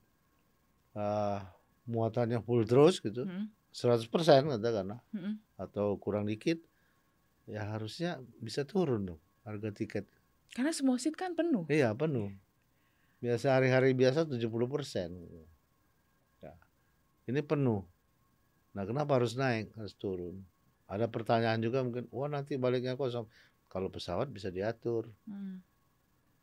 ah, 0.93 1.49
muatannya 1.89 2.45
full 2.45 2.69
terus 2.69 3.01
gitu, 3.01 3.25
Mm-mm. 3.25 3.49
100% 3.73 4.53
katakanlah 4.53 5.01
Mm-mm. 5.17 5.41
atau 5.57 5.97
kurang 5.97 6.29
dikit, 6.29 6.61
ya 7.49 7.73
harusnya 7.73 8.21
bisa 8.37 8.69
turun 8.69 9.17
dong 9.17 9.23
harga 9.49 9.71
tiket. 9.75 10.05
Karena 10.53 10.73
semua 10.73 11.01
seat 11.01 11.17
kan 11.17 11.33
penuh. 11.33 11.65
Iya 11.73 11.97
penuh. 11.97 12.29
Biasa 13.25 13.57
hari-hari 13.57 13.97
biasa 13.97 14.29
70 14.29 14.69
persen. 14.69 15.11
Ya. 16.45 16.53
Ini 17.29 17.41
penuh. 17.41 17.87
Nah 18.77 18.85
kenapa 18.85 19.17
harus 19.21 19.37
naik, 19.37 19.73
harus 19.77 19.97
turun? 19.97 20.45
Ada 20.89 21.09
pertanyaan 21.09 21.61
juga 21.65 21.81
mungkin, 21.81 22.05
wah 22.13 22.29
nanti 22.29 22.61
baliknya 22.61 22.99
kosong. 22.99 23.25
Kalau 23.73 23.89
pesawat 23.89 24.29
bisa 24.29 24.53
diatur, 24.53 25.09
Hmm. 25.25 25.65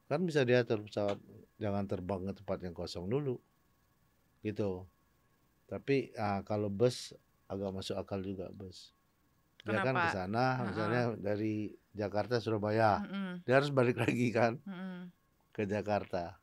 kan 0.10 0.26
bisa 0.26 0.42
diatur 0.42 0.82
pesawat, 0.82 1.22
jangan 1.62 1.86
terbang 1.86 2.26
ke 2.26 2.34
tempat 2.42 2.58
yang 2.66 2.74
kosong 2.74 3.06
dulu, 3.06 3.38
gitu. 4.42 4.90
Tapi 5.70 6.10
ah, 6.18 6.42
kalau 6.42 6.74
bus 6.74 7.14
agak 7.46 7.70
masuk 7.70 7.94
akal 7.94 8.26
juga 8.26 8.50
bus. 8.50 8.90
Dia 9.62 9.86
kan 9.86 9.94
Kenapa? 9.94 10.02
ke 10.02 10.10
sana, 10.18 10.46
misalnya 10.66 11.02
dari 11.22 11.78
Jakarta 11.92 12.38
Surabaya, 12.38 13.02
Mm-mm. 13.02 13.42
dia 13.44 13.58
harus 13.58 13.70
balik 13.70 13.98
lagi 13.98 14.30
kan 14.30 14.58
Mm-mm. 14.62 15.10
ke 15.52 15.66
Jakarta. 15.66 16.38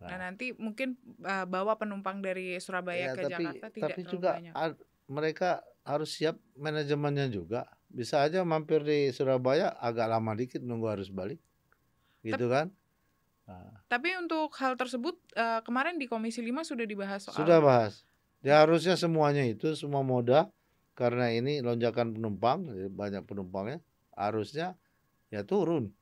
Nah, 0.00 0.16
nanti 0.16 0.56
mungkin 0.56 0.96
uh, 1.20 1.44
bawa 1.44 1.76
penumpang 1.76 2.24
dari 2.24 2.56
Surabaya 2.56 3.12
Ya, 3.12 3.12
ke 3.12 3.28
tapi 3.28 3.44
Jakarta 3.52 3.66
tidak 3.68 3.88
tapi 3.92 4.02
juga 4.08 4.30
banyak. 4.40 4.52
ad- 4.56 4.80
mereka 5.06 5.50
harus 5.84 6.08
siap 6.10 6.40
manajemennya 6.56 7.28
juga. 7.28 7.68
Bisa 7.84 8.22
aja 8.22 8.40
mampir 8.40 8.80
di 8.80 9.12
Surabaya 9.12 9.76
agak 9.76 10.08
lama 10.08 10.32
dikit 10.32 10.64
nunggu 10.64 10.88
harus 10.88 11.12
balik. 11.12 11.36
Gitu 12.22 12.48
kan? 12.48 12.72
Nah, 13.44 13.82
Tapi 13.90 14.14
untuk 14.16 14.54
hal 14.56 14.78
tersebut 14.78 15.18
uh, 15.34 15.60
kemarin 15.60 15.98
di 15.98 16.06
Komisi 16.06 16.40
5 16.40 16.62
sudah 16.64 16.86
dibahas 16.88 17.26
soal 17.28 17.36
sudah 17.36 17.58
bahas. 17.60 18.06
Ya 18.40 18.64
harusnya 18.64 18.96
semuanya 18.96 19.44
itu 19.44 19.76
semua 19.76 20.00
moda 20.00 20.48
karena 20.96 21.28
ini 21.28 21.60
lonjakan 21.60 22.16
penumpang, 22.16 22.64
banyak 22.88 23.20
penumpangnya, 23.28 23.84
harusnya 24.14 24.78
ya 25.30 25.46
turun 25.46 25.94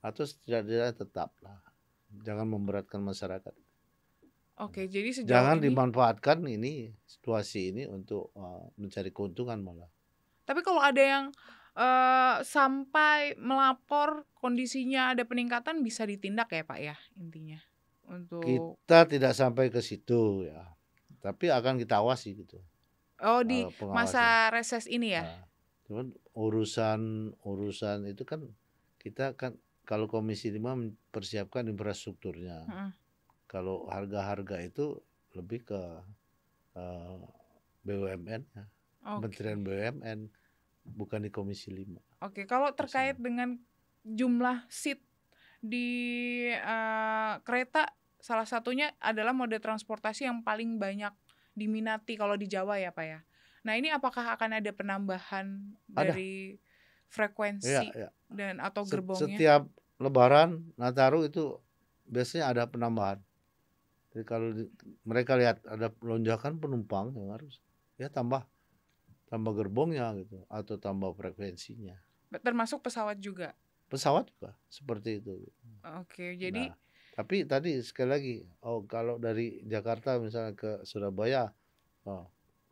atau 0.00 0.24
setidaknya 0.24 0.94
tetap 0.94 1.34
lah. 1.44 1.60
Jangan 2.24 2.48
memberatkan 2.48 3.04
masyarakat. 3.04 3.52
Oke, 4.58 4.90
jadi 4.90 5.14
sejauh 5.14 5.30
Jangan 5.30 5.62
ini 5.62 5.64
dimanfaatkan 5.70 6.38
ini 6.50 6.72
situasi 7.06 7.70
ini 7.70 7.86
untuk 7.86 8.34
uh, 8.34 8.66
mencari 8.74 9.14
keuntungan 9.14 9.60
malah. 9.62 9.86
Tapi 10.42 10.66
kalau 10.66 10.82
ada 10.82 10.98
yang 10.98 11.24
uh, 11.78 12.42
sampai 12.42 13.38
melapor 13.38 14.26
kondisinya 14.42 15.14
ada 15.14 15.22
peningkatan 15.22 15.86
bisa 15.86 16.02
ditindak 16.02 16.50
ya, 16.50 16.66
Pak 16.66 16.78
ya, 16.82 16.96
intinya. 17.14 17.62
Untuk 18.08 18.42
Kita 18.42 19.06
tidak 19.06 19.36
sampai 19.36 19.70
ke 19.70 19.78
situ 19.78 20.50
ya. 20.50 20.74
Tapi 21.22 21.54
akan 21.54 21.78
kita 21.78 22.02
awasi 22.02 22.34
gitu. 22.34 22.58
Oh, 23.22 23.46
di 23.46 23.62
pengawasan. 23.78 23.94
masa 23.94 24.24
reses 24.50 24.90
ini 24.90 25.14
ya. 25.14 25.22
Nah, 25.22 25.42
cuman 25.86 26.06
urusan 26.38 27.34
urusan 27.42 28.06
itu 28.06 28.22
kan 28.22 28.46
kita 29.02 29.34
kan 29.34 29.58
kalau 29.82 30.06
Komisi 30.06 30.52
5 30.52 30.60
mempersiapkan 30.62 31.66
infrastrukturnya. 31.66 32.62
Heeh. 32.68 32.90
Kalau 33.48 33.88
harga-harga 33.88 34.60
itu 34.60 35.00
lebih 35.32 35.64
ke 35.64 35.80
uh, 36.76 37.18
BUMN 37.88 38.42
ya, 38.44 38.64
Oke. 39.08 39.24
Kementerian 39.24 39.64
BUMN 39.64 40.18
bukan 40.84 41.24
di 41.24 41.30
Komisi 41.32 41.72
5. 41.72 42.20
Oke, 42.28 42.44
kalau 42.44 42.68
terkait 42.76 43.16
dengan 43.16 43.56
jumlah 44.04 44.68
seat 44.68 45.00
di 45.58 45.88
eh, 46.54 47.34
kereta, 47.42 47.92
salah 48.18 48.46
satunya 48.46 48.94
adalah 49.02 49.34
mode 49.34 49.58
transportasi 49.58 50.28
yang 50.28 50.40
paling 50.42 50.78
banyak 50.80 51.12
diminati 51.52 52.14
kalau 52.14 52.38
di 52.38 52.46
Jawa 52.46 52.78
ya, 52.80 52.94
Pak 52.94 53.06
ya. 53.06 53.20
Nah, 53.66 53.74
ini 53.74 53.90
apakah 53.90 54.38
akan 54.38 54.58
ada 54.62 54.70
penambahan 54.70 55.74
Ada. 55.94 56.14
dari 56.14 56.58
frekuensi 57.08 57.88
Iya, 57.88 58.08
iya. 58.08 58.10
dan 58.30 58.60
atau 58.60 58.84
gerbongnya. 58.84 59.34
Setiap 59.34 59.62
Lebaran, 59.98 60.62
Nataru 60.78 61.26
itu 61.26 61.58
biasanya 62.06 62.54
ada 62.54 62.62
penambahan. 62.70 63.18
Jadi 64.14 64.24
kalau 64.24 64.54
di- 64.54 64.70
mereka 65.04 65.34
lihat 65.36 65.60
ada 65.66 65.90
lonjakan 66.00 66.56
penumpang 66.56 67.12
yang 67.18 67.34
harus 67.34 67.60
ya 68.00 68.08
tambah 68.08 68.46
tambah 69.28 69.52
gerbongnya 69.52 70.08
gitu 70.16 70.46
atau 70.48 70.80
tambah 70.80 71.12
frekuensinya. 71.12 71.98
Termasuk 72.40 72.80
pesawat 72.80 73.20
juga. 73.20 73.52
Pesawat 73.88 74.32
juga 74.32 74.56
seperti 74.68 75.20
itu. 75.20 75.32
Oke, 76.00 76.36
jadi 76.36 76.72
Nah, 76.72 76.76
tapi 77.16 77.44
tadi 77.44 77.80
sekali 77.82 78.08
lagi, 78.08 78.36
oh 78.62 78.84
kalau 78.86 79.18
dari 79.18 79.60
Jakarta 79.66 80.16
misalnya 80.22 80.54
ke 80.54 80.86
Surabaya, 80.86 81.50
oh, 82.06 82.24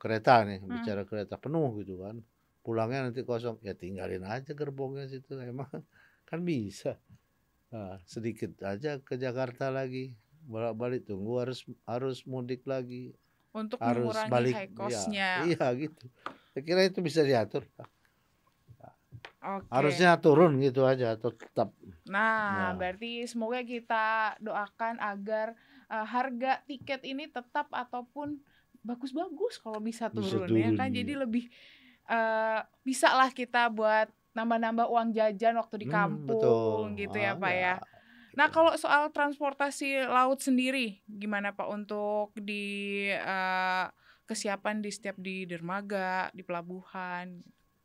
kereta 0.06 0.46
nih 0.46 0.62
Mm. 0.62 0.70
bicara 0.70 1.02
kereta 1.02 1.34
penuh 1.34 1.82
gitu 1.82 1.98
kan, 1.98 2.22
pulangnya 2.62 3.10
nanti 3.10 3.26
kosong, 3.26 3.58
ya 3.66 3.74
tinggalin 3.74 4.22
aja 4.22 4.54
gerbongnya 4.54 5.10
situ, 5.10 5.34
emang 5.42 5.66
kan 6.30 6.46
bisa. 6.46 6.94
Nah, 7.74 7.98
sedikit 8.06 8.54
aja 8.62 9.02
ke 9.02 9.18
Jakarta 9.18 9.74
lagi, 9.74 10.14
bolak-balik 10.46 11.02
tunggu 11.10 11.42
harus 11.42 11.66
harus 11.82 12.22
mudik 12.22 12.62
lagi, 12.70 13.10
untuk 13.50 13.82
harus 13.82 14.06
mengurangi 14.06 14.30
balik, 14.30 14.54
high 14.54 14.70
iya, 14.70 14.78
cost-nya. 14.78 15.30
iya 15.42 15.66
gitu. 15.74 16.04
Saya 16.54 16.62
kira 16.62 16.86
itu 16.86 17.02
bisa 17.02 17.26
diatur. 17.26 17.66
Oke. 19.46 19.70
Harusnya 19.70 20.18
turun 20.18 20.58
gitu 20.58 20.82
aja 20.82 21.14
atau 21.14 21.30
tetap. 21.30 21.70
Nah, 22.10 22.70
Nah. 22.70 22.70
berarti 22.74 23.22
semoga 23.30 23.62
kita 23.62 24.34
doakan 24.42 24.98
agar 24.98 25.54
uh, 25.86 26.02
harga 26.02 26.62
tiket 26.66 27.06
ini 27.06 27.30
tetap 27.30 27.70
ataupun 27.70 28.42
bagus-bagus 28.86 29.58
kalau 29.58 29.82
bisa 29.82 30.06
Bisa 30.08 30.38
turun, 30.38 30.50
ya 30.54 30.70
turun, 30.70 30.78
kan. 30.78 30.88
Jadi 30.94 31.12
lebih 31.18 31.44
uh, 32.06 32.62
bisa 32.86 33.10
lah 33.12 33.34
kita 33.34 33.66
buat 33.68 34.06
nambah-nambah 34.32 34.86
uang 34.92 35.08
jajan 35.16 35.56
waktu 35.56 35.76
di 35.82 35.86
Hmm, 35.88 35.92
kampung 35.96 36.92
betul. 36.92 37.00
gitu 37.00 37.16
ya, 37.18 37.32
Ah, 37.32 37.40
Pak 37.40 37.52
ya. 37.52 37.60
ya, 37.60 37.74
Nah, 38.36 38.46
gitu. 38.46 38.54
kalau 38.54 38.72
soal 38.76 39.08
transportasi 39.10 40.06
laut 40.06 40.38
sendiri, 40.44 41.00
gimana 41.08 41.56
Pak 41.56 41.68
untuk 41.72 42.36
di 42.36 42.64
uh, 43.16 43.88
kesiapan 44.28 44.84
di 44.84 44.90
setiap 44.92 45.16
di 45.16 45.48
dermaga, 45.48 46.28
di 46.36 46.44
pelabuhan? 46.44 47.40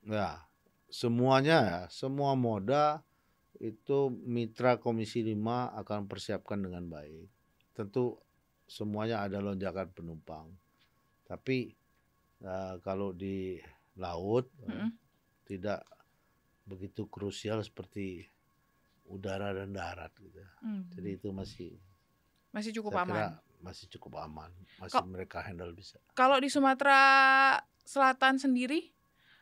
Ya, 0.05 0.43
semuanya 0.89 1.57
ya, 1.61 1.81
semua 1.87 2.33
moda 2.35 3.05
itu 3.61 4.09
mitra 4.25 4.75
Komisi 4.81 5.21
5 5.21 5.69
akan 5.77 6.09
persiapkan 6.09 6.57
dengan 6.65 6.83
baik. 6.89 7.29
Tentu 7.77 8.17
semuanya 8.67 9.21
ada 9.23 9.37
lonjakan 9.39 9.87
penumpang. 9.93 10.47
Tapi 11.31 11.71
eh, 12.43 12.75
kalau 12.83 13.15
di 13.15 13.55
laut 13.95 14.51
eh, 14.67 14.67
Mm-mm. 14.67 14.91
tidak 15.47 15.87
begitu 16.67 17.07
krusial 17.07 17.63
seperti 17.63 18.27
udara 19.07 19.55
dan 19.55 19.71
darat 19.71 20.11
gitu. 20.19 20.43
Hmm, 20.59 20.87
Jadi 20.91 21.09
itu 21.15 21.31
masih 21.31 21.71
masih 22.51 22.71
cukup 22.75 22.99
saya 22.99 23.03
aman. 23.07 23.15
kira 23.15 23.27
masih 23.63 23.85
cukup 23.95 24.13
aman, 24.27 24.51
masih 24.75 24.99
Kok- 24.99 25.07
mereka 25.07 25.39
handle 25.39 25.71
bisa. 25.71 25.95
Kalau 26.11 26.35
di 26.43 26.51
Sumatera 26.51 26.99
Selatan 27.81 28.35
sendiri, 28.37 28.91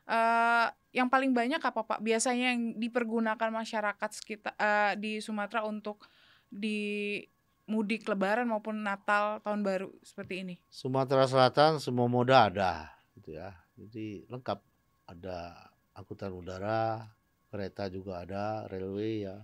eh 0.06 0.68
yang 0.94 1.10
paling 1.10 1.34
banyak 1.34 1.62
apa 1.62 1.86
Pak? 1.86 2.00
Biasanya 2.02 2.54
yang 2.54 2.78
dipergunakan 2.78 3.50
masyarakat 3.50 4.10
sekitar 4.14 4.54
eh, 4.58 4.94
di 4.98 5.12
Sumatera 5.22 5.66
untuk 5.66 6.06
di 6.50 7.22
mudik 7.70 8.10
Lebaran 8.10 8.50
maupun 8.50 8.82
Natal 8.82 9.38
tahun 9.46 9.62
baru 9.62 9.94
seperti 10.02 10.42
ini. 10.42 10.56
Sumatera 10.68 11.30
Selatan 11.30 11.78
semua 11.78 12.10
moda 12.10 12.50
ada 12.50 12.90
gitu 13.14 13.38
ya. 13.38 13.54
Jadi 13.78 14.26
lengkap. 14.26 14.66
Ada 15.10 15.58
angkutan 15.98 16.30
udara, 16.30 17.02
kereta 17.50 17.90
juga 17.90 18.22
ada, 18.22 18.70
railway 18.70 19.26
ya 19.26 19.42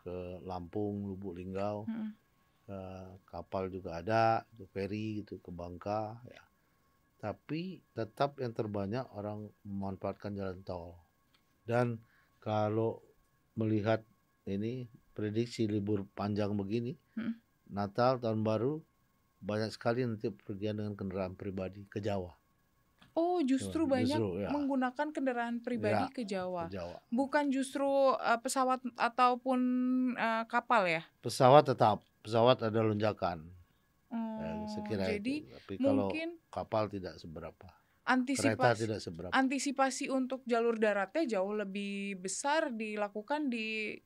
ke 0.00 0.40
Lampung, 0.40 1.04
Lubuk 1.04 1.36
Linggau, 1.36 1.84
Mm-mm. 1.84 2.16
eh, 2.72 3.12
kapal 3.28 3.68
juga 3.68 4.00
ada, 4.00 4.40
itu 4.56 4.64
ferry 4.72 5.20
gitu 5.20 5.36
ke 5.36 5.52
Bangka 5.52 6.16
ya. 6.32 6.40
Tapi 7.20 7.84
tetap 7.92 8.40
yang 8.40 8.56
terbanyak 8.56 9.04
orang 9.12 9.52
memanfaatkan 9.68 10.32
jalan 10.32 10.64
tol. 10.64 10.96
Dan 11.68 12.00
kalau 12.40 13.04
melihat 13.52 14.00
ini 14.48 14.88
prediksi 15.12 15.68
libur 15.68 16.08
panjang 16.16 16.56
begini, 16.56 16.96
Mm. 17.20 17.36
Natal 17.66 18.18
tahun 18.22 18.42
baru 18.42 18.80
banyak 19.42 19.70
sekali 19.70 20.02
nanti 20.06 20.32
pergian 20.32 20.80
dengan 20.80 20.96
kendaraan 20.96 21.36
pribadi 21.36 21.84
ke 21.86 22.00
Jawa, 22.00 22.32
Oh, 23.16 23.40
justru 23.40 23.88
Justru, 23.88 23.96
banyak 23.96 24.20
ya. 24.44 24.48
menggunakan 24.52 25.08
kendaraan 25.08 25.64
pribadi 25.64 26.04
Ya, 26.04 26.12
ke 26.12 26.22
Jawa. 26.28 26.68
ke 26.68 26.76
Jawa. 26.76 26.96
Bukan 27.08 27.48
justru 27.48 27.88
eh, 28.12 28.36
pesawat 28.44 28.84
ataupun 28.92 29.60
eh, 30.20 30.44
kapal 30.52 30.84
ya. 30.84 31.02
Pesawat 31.24 31.64
tetap, 31.64 32.04
pesawat 32.20 32.60
ada 32.60 32.80
lonjakan. 32.84 33.48
Ya, 34.12 34.52
Oh, 34.52 34.68
saya 34.68 34.82
kira 34.84 35.04
jadi 35.16 35.34
itu. 35.42 35.48
Tapi 35.48 35.74
kalau 35.80 36.12
mungkin 36.12 36.28
kapal 36.52 36.92
tidak 36.92 37.16
seberapa, 37.16 37.68
kereta 37.72 38.04
antisipasi 38.04 38.80
tidak 38.84 39.00
seberapa. 39.00 39.32
antisipasi 39.32 40.04
untuk 40.12 40.44
jalur 40.44 40.76
daratnya 40.76 41.24
jauh 41.40 41.56
lebih 41.56 42.20
besar 42.20 42.68
dilakukan 42.70 43.48
di 43.48 43.96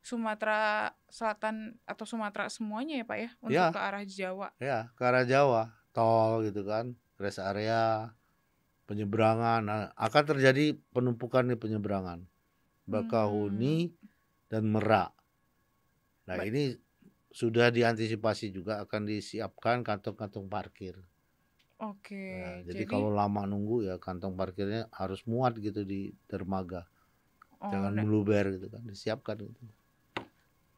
Sumatera 0.00 0.90
Selatan 1.06 1.76
atau 1.84 2.04
Sumatera 2.08 2.48
semuanya 2.48 2.96
ya 3.00 3.04
Pak 3.04 3.18
ya 3.20 3.30
untuk 3.44 3.52
Ya. 3.54 3.68
ke 3.68 3.80
arah 3.80 4.04
Jawa. 4.04 4.48
Ya, 4.56 4.78
ke 4.96 5.02
arah 5.04 5.24
Jawa, 5.28 5.62
tol 5.92 6.40
gitu 6.48 6.64
kan, 6.64 6.96
rest 7.20 7.36
area, 7.38 8.16
penyeberangan. 8.88 9.60
Nah, 9.62 9.80
akan 9.94 10.22
terjadi 10.24 10.72
penumpukan 10.90 11.44
di 11.44 11.56
penyeberangan. 11.56 12.24
Bakahuni 12.88 13.92
dan 14.50 14.66
Merak. 14.66 15.14
Nah, 16.26 16.36
Baik. 16.40 16.48
ini 16.50 16.62
sudah 17.30 17.70
diantisipasi 17.70 18.50
juga 18.50 18.82
akan 18.82 19.06
disiapkan 19.06 19.86
kantong-kantong 19.86 20.50
parkir. 20.50 20.98
Oke. 21.78 22.42
Ya, 22.42 22.60
jadi, 22.66 22.84
kalau 22.84 23.08
lama 23.08 23.46
nunggu 23.46 23.86
ya 23.86 23.96
kantong 23.96 24.34
parkirnya 24.34 24.90
harus 24.90 25.22
muat 25.24 25.56
gitu 25.56 25.86
di 25.86 26.12
dermaga. 26.26 26.84
oh, 27.60 27.68
Jangan 27.68 27.92
nah- 27.92 28.02
meluber 28.02 28.56
gitu 28.56 28.66
kan, 28.68 28.82
disiapkan 28.84 29.36
gitu. 29.44 29.60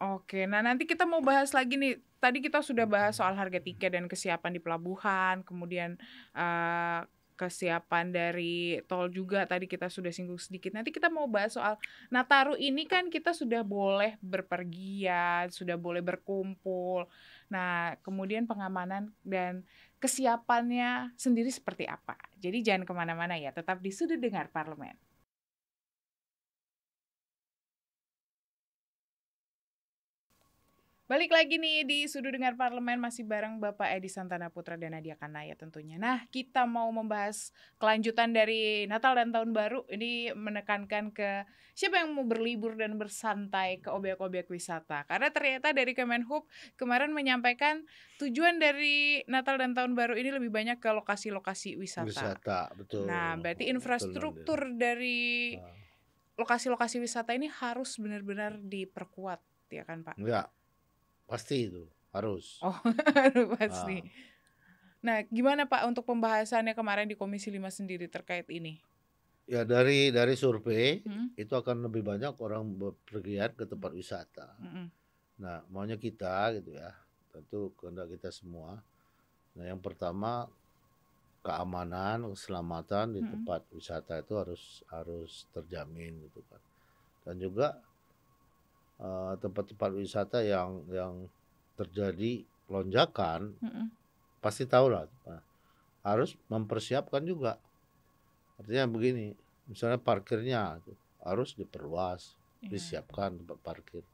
Oke, 0.02 0.50
nah 0.50 0.58
nanti 0.66 0.82
kita 0.82 1.06
mau 1.06 1.22
bahas 1.22 1.54
lagi 1.54 1.78
nih. 1.78 1.94
Tadi 2.18 2.42
kita 2.42 2.58
sudah 2.58 2.90
bahas 2.90 3.14
soal 3.22 3.38
harga 3.38 3.62
tiket 3.62 3.94
dan 3.94 4.10
kesiapan 4.10 4.50
di 4.50 4.58
pelabuhan, 4.58 5.46
kemudian 5.46 5.94
eh, 6.34 7.00
kesiapan 7.38 8.10
dari 8.10 8.82
tol 8.90 9.06
juga. 9.14 9.46
Tadi 9.46 9.70
kita 9.70 9.86
sudah 9.86 10.10
singgung 10.10 10.42
sedikit. 10.42 10.74
Nanti 10.74 10.90
kita 10.90 11.06
mau 11.06 11.30
bahas 11.30 11.54
soal 11.54 11.78
Nataru 12.10 12.58
ini 12.58 12.82
kan 12.90 13.14
kita 13.14 13.30
sudah 13.30 13.62
boleh 13.62 14.18
berpergian, 14.18 15.54
sudah 15.54 15.78
boleh 15.78 16.02
berkumpul. 16.02 17.06
Nah, 17.46 17.94
kemudian 18.02 18.50
pengamanan 18.50 19.14
dan 19.22 19.62
kesiapannya 20.02 21.14
sendiri 21.14 21.50
seperti 21.54 21.86
apa. 21.86 22.18
Jadi 22.42 22.58
jangan 22.66 22.82
ke 22.82 22.92
mana-mana 22.94 23.38
ya, 23.38 23.54
tetap 23.54 23.78
di 23.78 23.94
sudut 23.94 24.18
dengar 24.18 24.50
parlemen. 24.50 24.98
Balik 31.12 31.28
lagi 31.28 31.60
nih 31.60 31.84
di 31.84 31.98
Sudut 32.08 32.32
Dengar 32.32 32.56
Parlemen 32.56 32.96
masih 32.96 33.28
bareng 33.28 33.60
Bapak 33.60 33.84
Edi 33.92 34.08
Santana 34.08 34.48
Putra 34.48 34.80
dan 34.80 34.96
Nadia 34.96 35.12
Kanaya 35.12 35.52
tentunya. 35.52 36.00
Nah, 36.00 36.24
kita 36.32 36.64
mau 36.64 36.88
membahas 36.88 37.52
kelanjutan 37.76 38.32
dari 38.32 38.88
Natal 38.88 39.20
dan 39.20 39.28
Tahun 39.28 39.52
Baru. 39.52 39.84
Ini 39.92 40.32
menekankan 40.32 41.12
ke 41.12 41.44
siapa 41.76 42.00
yang 42.00 42.16
mau 42.16 42.24
berlibur 42.24 42.80
dan 42.80 42.96
bersantai 42.96 43.84
ke 43.84 43.92
objek-objek 43.92 44.48
wisata. 44.48 45.04
Karena 45.04 45.28
ternyata 45.28 45.76
dari 45.76 45.92
Kemenhub 45.92 46.48
kemarin 46.80 47.12
menyampaikan 47.12 47.84
tujuan 48.16 48.56
dari 48.56 49.20
Natal 49.28 49.60
dan 49.60 49.76
Tahun 49.76 49.92
Baru 49.92 50.16
ini 50.16 50.32
lebih 50.32 50.48
banyak 50.48 50.80
ke 50.80 50.96
lokasi-lokasi 50.96 51.76
wisata. 51.76 52.08
Wisata, 52.08 52.72
betul. 52.72 53.04
Nah, 53.04 53.36
berarti 53.36 53.68
Betul, 53.68 53.76
infrastruktur 53.76 54.64
dari 54.80 55.60
Nadia. 55.60 55.76
lokasi-lokasi 56.40 57.04
wisata 57.04 57.36
ini 57.36 57.52
harus 57.52 58.00
benar-benar 58.00 58.64
diperkuat, 58.64 59.68
ya 59.68 59.84
kan 59.84 60.08
Pak? 60.08 60.16
Enggak. 60.16 60.48
Pasti 61.26 61.56
itu, 61.68 61.84
harus. 62.14 62.46
Oh, 62.66 62.78
pasti. 63.58 63.96
Ah. 63.98 64.06
Nah, 65.06 65.16
gimana 65.36 65.66
Pak 65.66 65.82
untuk 65.90 66.04
pembahasannya 66.06 66.74
kemarin 66.78 67.10
di 67.10 67.16
Komisi 67.18 67.48
5 67.50 67.70
sendiri 67.74 68.06
terkait 68.06 68.46
ini? 68.58 68.78
Ya 69.46 69.62
dari 69.66 70.14
dari 70.14 70.34
survei 70.38 71.02
Hmm? 71.06 71.34
itu 71.34 71.52
akan 71.60 71.76
lebih 71.90 72.02
banyak 72.06 72.34
orang 72.38 72.62
berpergian 72.78 73.50
ke 73.58 73.64
tempat 73.66 73.90
wisata. 74.00 74.48
Mm-mm. 74.62 74.86
Nah, 75.42 75.64
maunya 75.72 75.96
kita 75.98 76.54
gitu 76.60 76.70
ya. 76.76 76.90
Tentu 77.32 77.60
kehendak 77.78 78.08
kita 78.14 78.30
semua. 78.30 78.70
Nah, 79.56 79.64
yang 79.70 79.80
pertama 79.82 80.48
keamanan, 81.46 82.18
keselamatan 82.34 83.06
di 83.18 83.20
Mm-mm. 83.22 83.32
tempat 83.34 83.62
wisata 83.74 84.14
itu 84.22 84.34
harus 84.38 84.62
harus 84.94 85.32
terjamin 85.54 86.12
gitu 86.30 86.40
kan. 86.50 86.62
Dan 87.26 87.36
juga 87.42 87.68
eh, 89.02 89.34
tempat-tempat 89.42 89.90
wisata 89.98 90.38
yang 90.46 90.86
yang 90.88 91.26
terjadi 91.74 92.46
lonjakan 92.70 93.58
Mm-mm. 93.58 93.86
pasti 94.38 94.64
tahu 94.64 94.86
lah 94.94 95.04
Nah, 95.26 95.42
harus 96.06 96.38
mempersiapkan 96.46 97.22
juga 97.26 97.58
artinya 98.58 98.86
begini 98.86 99.34
misalnya 99.66 99.98
parkirnya 99.98 100.78
harus 101.22 101.54
diperluas, 101.54 102.34
Iya. 102.62 102.70
disiapkan 102.78 103.42
tempat 103.42 103.58
parkir. 103.62 104.04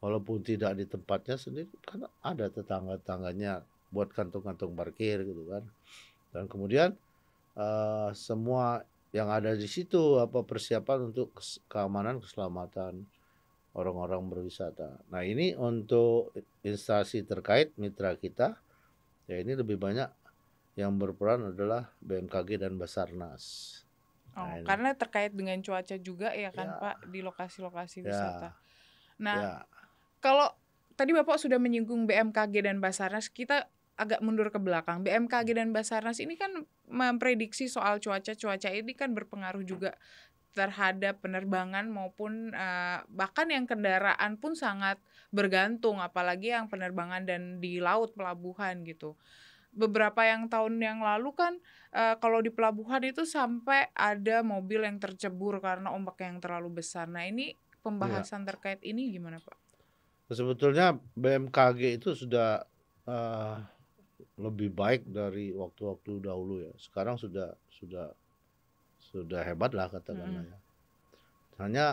Walaupun 0.00 0.40
tidak 0.44 0.76
di 0.76 0.84
tempatnya 0.88 1.36
sendiri, 1.36 1.68
kan 1.84 2.08
ada 2.24 2.48
tetangga-tangganya 2.48 3.64
buat 3.92 4.12
kantong-kantong 4.12 4.72
parkir 4.76 5.24
gitu 5.24 5.44
kan. 5.48 5.64
Dan 6.32 6.48
kemudian 6.48 6.96
eh, 7.56 8.10
semua 8.12 8.84
yang 9.12 9.32
ada 9.32 9.56
di 9.56 9.64
situ 9.64 10.20
apa 10.20 10.44
persiapan 10.44 11.12
untuk 11.12 11.32
keamanan 11.72 12.20
keselamatan 12.20 13.04
orang-orang 13.76 14.24
berwisata. 14.32 15.04
Nah 15.12 15.20
ini 15.20 15.52
untuk 15.52 16.32
instansi 16.64 17.22
terkait 17.28 17.76
mitra 17.76 18.16
kita, 18.16 18.56
ya 19.28 19.36
ini 19.36 19.52
lebih 19.52 19.76
banyak 19.76 20.08
yang 20.80 20.96
berperan 20.96 21.52
adalah 21.52 21.92
BMKG 22.00 22.60
dan 22.60 22.80
Basarnas. 22.80 23.44
Oh, 24.36 24.44
Nah, 24.44 24.60
ini. 24.60 24.68
karena 24.68 24.90
terkait 24.92 25.32
dengan 25.32 25.56
cuaca 25.64 25.96
juga 25.96 26.28
ya 26.36 26.52
kan 26.52 26.68
Ya. 26.68 26.80
Pak 26.80 26.96
di 27.08 27.20
lokasi-lokasi 27.24 28.04
Ya. 28.04 28.08
wisata. 28.12 28.48
Nah, 29.16 29.36
Ya, 29.40 29.52
kalau 30.20 30.52
tadi 30.96 31.16
Bapak 31.16 31.40
sudah 31.40 31.56
menyinggung 31.56 32.04
BMKG 32.04 32.64
dan 32.64 32.80
Basarnas, 32.84 33.32
kita 33.32 33.68
agak 33.96 34.20
mundur 34.20 34.52
ke 34.52 34.60
belakang. 34.60 35.00
BMKG 35.00 35.56
dan 35.56 35.72
Basarnas 35.72 36.20
ini 36.20 36.36
kan 36.36 36.68
memprediksi 36.84 37.64
soal 37.64 37.96
cuaca. 37.96 38.36
Cuaca 38.36 38.68
ini 38.68 38.92
kan 38.92 39.16
berpengaruh 39.16 39.64
juga 39.64 39.96
terhadap 40.56 41.20
penerbangan 41.20 41.84
maupun 41.92 42.56
eh, 42.56 43.04
bahkan 43.12 43.52
yang 43.52 43.68
kendaraan 43.68 44.40
pun 44.40 44.56
sangat 44.56 44.96
bergantung 45.28 46.00
apalagi 46.00 46.56
yang 46.56 46.72
penerbangan 46.72 47.28
dan 47.28 47.60
di 47.60 47.76
laut 47.76 48.16
pelabuhan 48.16 48.80
gitu. 48.88 49.20
Beberapa 49.76 50.24
yang 50.24 50.48
tahun 50.48 50.80
yang 50.80 51.04
lalu 51.04 51.36
kan 51.36 51.60
eh, 51.92 52.16
kalau 52.16 52.40
di 52.40 52.48
pelabuhan 52.48 53.04
itu 53.04 53.28
sampai 53.28 53.92
ada 53.92 54.40
mobil 54.40 54.88
yang 54.88 54.96
tercebur 54.96 55.60
karena 55.60 55.92
ombak 55.92 56.24
yang 56.24 56.40
terlalu 56.40 56.80
besar. 56.80 57.04
Nah, 57.04 57.28
ini 57.28 57.52
pembahasan 57.84 58.48
terkait 58.48 58.80
ini 58.80 59.12
gimana, 59.12 59.36
Pak? 59.38 59.68
sebetulnya 60.26 60.98
BMKG 61.14 62.02
itu 62.02 62.10
sudah 62.18 62.66
eh, 63.06 63.56
lebih 64.40 64.74
baik 64.74 65.06
dari 65.06 65.54
waktu-waktu 65.54 66.26
dahulu 66.26 66.66
ya. 66.66 66.72
Sekarang 66.76 67.14
sudah 67.14 67.54
sudah 67.70 68.10
sudah 69.16 69.40
hebat 69.40 69.72
lah 69.72 69.88
katakanlah 69.88 70.44
ya. 70.44 70.58
Hanya 71.56 71.86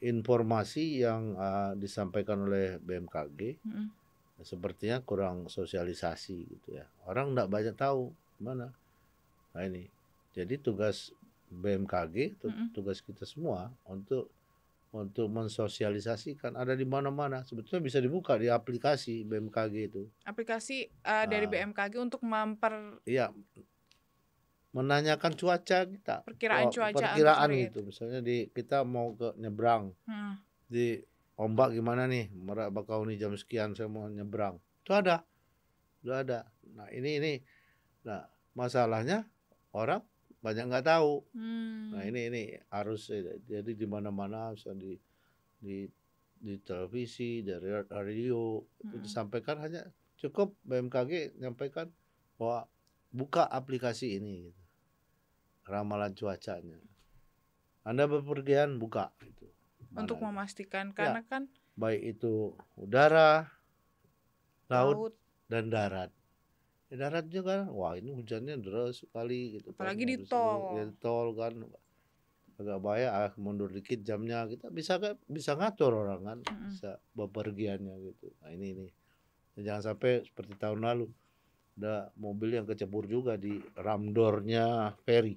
informasi 0.00 1.00
yang 1.00 1.34
eh, 1.34 1.72
disampaikan 1.74 2.44
oleh 2.44 2.78
BMKG 2.78 3.40
Mm-mm. 3.60 3.86
sepertinya 4.40 5.00
kurang 5.00 5.48
sosialisasi 5.48 6.36
gitu 6.44 6.68
ya. 6.74 6.86
Orang 7.04 7.32
nggak 7.32 7.48
banyak 7.48 7.74
tahu 7.74 8.12
mana. 8.38 8.70
Nah 9.52 9.62
ini. 9.62 9.86
Jadi 10.30 10.58
tugas 10.58 11.14
BMKG, 11.48 12.38
Mm-mm. 12.40 12.66
tugas 12.70 12.98
kita 12.98 13.22
semua 13.22 13.70
untuk 13.84 14.26
untuk 14.90 15.26
mensosialisasikan 15.26 16.54
ada 16.54 16.70
di 16.72 16.82
mana-mana. 16.82 17.42
Sebetulnya 17.42 17.82
bisa 17.82 17.98
dibuka 17.98 18.34
di 18.34 18.46
aplikasi 18.46 19.22
BMKG 19.22 19.74
itu. 19.84 20.06
aplikasi 20.22 20.86
uh, 21.02 21.26
dari 21.26 21.46
Ah. 21.46 21.50
BMKG 21.50 21.94
untuk 21.98 22.22
memper 22.22 23.02
Iya. 23.02 23.34
Menanyakan 24.74 25.38
cuaca 25.38 25.86
kita. 25.86 26.26
Perkiraan 26.26 26.66
Oh, 26.66 26.72
cuaca 26.74 27.14
Perkiraan 27.14 27.48
gitu. 27.54 27.86
Misalnya 27.86 28.18
di 28.18 28.50
kita 28.50 28.82
mau 28.82 29.14
ke 29.14 29.38
nyebrang. 29.38 29.94
Hmm, 30.02 30.42
di 30.66 30.98
ombak 31.38 31.78
gimana 31.78 32.10
nih? 32.10 32.34
Merak 32.34 32.74
Bakauni 32.74 33.14
jam 33.14 33.38
sekian 33.38 33.78
saya 33.78 33.86
mau 33.86 34.10
nyebrang. 34.10 34.58
Itu 34.82 34.98
ada. 34.98 35.22
Udah 36.02 36.26
ada. 36.26 36.40
Nah 36.74 36.90
ini 36.90 37.22
ini. 37.22 37.32
Nah 38.02 38.26
masalahnya 38.58 39.30
orang 39.70 40.02
banyak 40.42 40.66
nggak 40.66 40.86
tahu. 40.90 41.22
Hmm. 41.38 41.94
nah 41.94 42.02
ini 42.02 42.34
ini. 42.34 42.42
Harus 42.74 43.14
eh, 43.14 43.38
jadi 43.46 43.78
di 43.78 43.86
mana 43.86 44.10
mana 44.10 44.50
di 44.74 44.98
di 45.62 45.86
di 46.34 46.54
televisi 46.66 47.46
dari 47.46 47.70
radio. 47.70 48.58
Itu 48.82 48.90
Mm-mm. 48.90 49.06
disampaikan 49.06 49.62
hanya 49.62 49.86
cukup 50.18 50.58
BMKG 50.66 51.38
nyampaikan 51.38 51.94
bahwa 52.34 52.66
buka 53.14 53.46
aplikasi 53.46 54.18
ini 54.18 54.50
gitu. 54.50 54.63
Ramalan 55.64 56.12
cuacanya 56.12 56.78
anda 57.84 58.08
bepergian 58.08 58.80
buka 58.80 59.12
itu 59.20 59.48
untuk 59.94 60.18
Mana 60.20 60.28
memastikan 60.32 60.90
Ya. 60.90 60.94
karena 60.94 61.20
kan 61.26 61.42
baik 61.74 62.18
itu 62.18 62.54
udara, 62.78 63.50
laut, 64.70 64.96
laut 65.10 65.14
dan 65.50 65.70
darat. 65.70 66.10
Di 66.86 66.94
darat 66.94 67.26
juga 67.26 67.66
kan, 67.66 67.74
wah 67.74 67.94
ini 67.98 68.14
hujannya 68.14 68.58
deras 68.62 69.02
sekali 69.02 69.58
gitu. 69.58 69.74
kan. 69.74 69.90
Apalagi 69.90 70.04
di 70.06 70.16
Habis 70.18 70.26
itu 70.26 70.34
tol. 70.34 70.58
ya, 70.78 70.82
di 70.86 70.94
tol 71.02 71.28
kan 71.34 71.54
agak 72.54 72.78
bahaya, 72.78 73.08
ah, 73.26 73.32
mundur 73.34 73.66
dikit 73.74 74.06
jamnya 74.06 74.46
kita 74.46 74.70
bisa 74.70 75.02
kan 75.02 75.18
bisa 75.26 75.58
ngatur 75.58 75.92
orang 75.94 76.22
kan, 76.22 76.38
Mm-mm. 76.46 76.70
bisa 76.70 76.90
bepergiannya 77.18 77.94
gitu. 78.14 78.30
Nah 78.42 78.50
ini 78.54 78.66
ini 78.78 78.86
jangan 79.58 79.94
sampai 79.94 80.22
seperti 80.22 80.54
tahun 80.58 80.82
lalu 80.82 81.06
ada 81.74 82.14
mobil 82.14 82.54
yang 82.54 82.66
kecebur 82.70 83.10
juga 83.10 83.34
di 83.34 83.58
ramdornya 83.74 84.94
ferry 85.02 85.34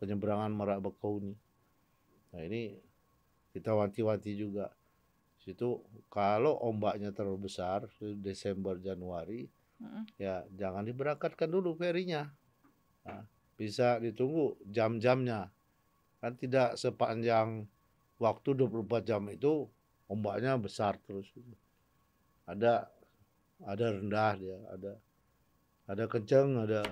penyeberangan 0.00 0.50
Merak 0.50 0.80
Bakauni. 0.80 1.36
Nah 2.32 2.40
ini 2.42 2.74
kita 3.52 3.76
wanti-wanti 3.76 4.32
juga 4.34 4.72
situ 5.40 5.80
kalau 6.12 6.56
ombaknya 6.60 7.12
terlalu 7.12 7.48
besar 7.48 7.88
Desember 8.20 8.76
Januari 8.76 9.48
Mm-mm. 9.80 10.04
ya 10.20 10.44
jangan 10.52 10.84
diberangkatkan 10.84 11.48
dulu 11.48 11.72
ferinya 11.74 12.28
Nah, 13.00 13.24
bisa 13.56 13.96
ditunggu 13.96 14.60
jam-jamnya 14.68 15.48
kan 16.20 16.36
tidak 16.36 16.76
sepanjang 16.76 17.64
waktu 18.20 18.52
24 18.52 19.08
jam 19.08 19.24
itu 19.32 19.64
ombaknya 20.04 20.60
besar 20.60 21.00
terus 21.08 21.32
ada 22.44 22.92
ada 23.64 23.86
rendah 23.88 24.32
dia 24.36 24.58
ada 24.68 24.92
ada 25.88 26.04
kenceng 26.04 26.60
ada 26.60 26.84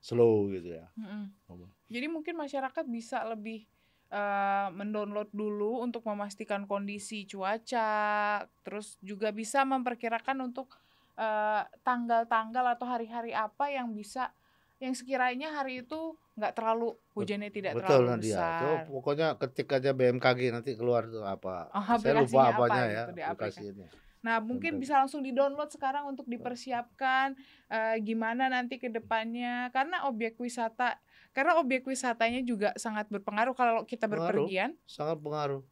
slow 0.00 0.48
gitu 0.50 0.80
ya 0.80 0.88
Mm-mm. 0.96 1.28
ombak. 1.46 1.70
jadi 1.86 2.06
mungkin 2.08 2.34
masyarakat 2.40 2.84
bisa 2.88 3.22
lebih 3.28 3.68
eh, 4.10 4.68
mendownload 4.72 5.28
dulu 5.30 5.84
untuk 5.84 6.02
memastikan 6.08 6.64
kondisi 6.64 7.28
cuaca 7.28 8.42
terus 8.64 8.96
juga 9.04 9.30
bisa 9.30 9.62
memperkirakan 9.68 10.40
untuk 10.40 10.72
eh, 11.20 11.62
tanggal-tanggal 11.84 12.74
atau 12.74 12.86
hari-hari 12.88 13.36
apa 13.36 13.68
yang 13.68 13.92
bisa 13.92 14.32
yang 14.80 14.96
sekiranya 14.96 15.52
hari 15.60 15.84
itu 15.84 16.16
nggak 16.40 16.56
terlalu 16.56 16.96
hujannya 17.12 17.52
tidak 17.52 17.76
betul 17.76 18.00
terlalu 18.00 18.16
Nadia 18.16 18.32
besar 18.32 18.60
Tuh, 18.64 18.76
pokoknya 18.96 19.28
ketik 19.36 19.68
aja 19.76 19.92
BMKG 19.92 20.40
nanti 20.56 20.72
keluar 20.72 21.04
tuh 21.04 21.20
apa 21.20 21.68
Oh, 21.76 21.84
saya 22.00 22.16
lupa 22.16 22.48
apa 22.48 22.64
apanya 22.64 22.82
gitu 22.88 22.96
ya 22.96 23.04
aplikasi. 23.04 23.68
aplikasinya 23.68 23.88
Nah, 24.20 24.36
mungkin 24.44 24.76
Betul. 24.76 24.82
bisa 24.84 25.00
langsung 25.00 25.24
di-download 25.24 25.72
sekarang 25.72 26.04
untuk 26.12 26.28
dipersiapkan 26.28 27.32
eh, 27.72 27.96
gimana 28.04 28.52
nanti 28.52 28.76
ke 28.76 28.92
depannya 28.92 29.72
karena 29.72 30.04
objek 30.04 30.36
wisata 30.36 31.00
karena 31.32 31.56
objek 31.56 31.88
wisatanya 31.88 32.44
juga 32.44 32.76
sangat 32.76 33.08
berpengaruh 33.08 33.56
kalau 33.56 33.86
kita 33.88 34.04
Pengaruh. 34.10 34.44
berpergian. 34.44 34.76
sangat 34.84 35.18
pengaruh. 35.24 35.62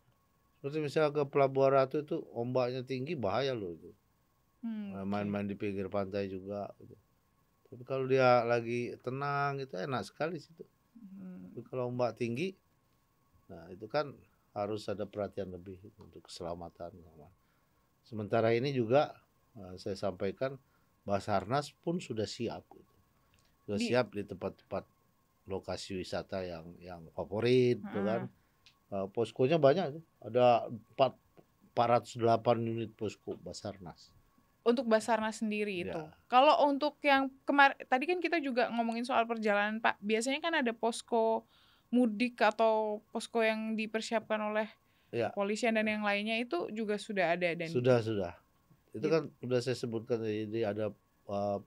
Seperti 0.59 0.79
misalnya 0.83 1.15
ke 1.15 1.23
Pelabuhan 1.29 1.71
Ratu 1.77 2.03
itu 2.03 2.19
ombaknya 2.35 2.83
tinggi 2.83 3.15
bahaya 3.15 3.55
loh 3.55 3.75
itu. 3.77 3.91
Hmm, 4.65 4.91
oke. 4.99 5.07
Main-main 5.07 5.47
di 5.47 5.55
pinggir 5.55 5.87
pantai 5.87 6.27
juga. 6.27 6.67
Gitu. 6.83 6.97
Tapi 7.69 7.83
kalau 7.87 8.09
dia 8.11 8.43
lagi 8.43 8.97
tenang 9.05 9.63
itu 9.63 9.77
enak 9.79 10.03
sekali 10.03 10.41
situ. 10.43 10.67
Hmm, 10.99 11.55
Tapi 11.55 11.63
kalau 11.63 11.93
ombak 11.95 12.19
tinggi, 12.19 12.59
nah 13.47 13.71
itu 13.71 13.87
kan 13.87 14.11
harus 14.57 14.83
ada 14.91 15.07
perhatian 15.07 15.55
lebih 15.55 15.79
untuk 16.01 16.27
keselamatan. 16.27 16.91
Sementara 18.09 18.57
ini 18.57 18.73
juga 18.73 19.13
eh, 19.53 19.77
saya 19.77 19.93
sampaikan 19.93 20.57
Basarnas 21.05 21.77
pun 21.85 22.01
sudah 22.01 22.25
siap. 22.25 22.65
Gitu. 22.73 22.95
Sudah 23.69 23.79
Di- 23.79 23.89
siap 23.93 24.07
di 24.17 24.25
tempat-tempat 24.25 24.89
lokasi 25.45 26.01
wisata 26.01 26.41
yang 26.45 26.73
yang 26.81 27.05
favorit, 27.13 27.77
gitu 27.85 28.01
kan. 28.01 28.33
Eh, 28.89 29.07
poskonya 29.13 29.61
banyak. 29.61 30.01
Ada 30.25 30.73
4 30.97 31.13
408 31.77 32.65
unit 32.65 32.91
posko 32.97 33.37
Basarnas. 33.39 34.11
Untuk 34.65 34.89
Basarnas 34.89 35.45
sendiri 35.45 35.87
itu. 35.87 35.95
Ya. 35.95 36.11
Kalau 36.27 36.67
untuk 36.67 36.99
yang 37.05 37.31
kemar 37.47 37.79
tadi 37.87 38.05
kan 38.09 38.19
kita 38.19 38.43
juga 38.43 38.73
ngomongin 38.73 39.05
soal 39.07 39.29
perjalanan 39.29 39.79
Pak. 39.79 40.01
Biasanya 40.03 40.43
kan 40.43 40.59
ada 40.59 40.73
posko 40.75 41.47
mudik 41.89 42.41
atau 42.43 43.01
posko 43.15 43.41
yang 43.41 43.79
dipersiapkan 43.79 44.41
oleh 44.43 44.69
Ya. 45.09 45.33
polisian 45.33 45.73
dan 45.73 45.89
yang 45.89 46.05
lainnya 46.05 46.37
itu 46.37 46.69
juga 46.69 47.01
sudah 47.01 47.33
ada 47.33 47.49
dan 47.53 47.69
Sudah, 47.69 47.99
sudah. 47.99 48.33
Itu 48.93 49.05
Gitu. 49.05 49.09
kan 49.09 49.23
sudah 49.41 49.59
saya 49.61 49.77
sebutkan 49.77 50.21
jadi 50.21 50.69
ada 50.69 50.93
uh, 51.27 51.59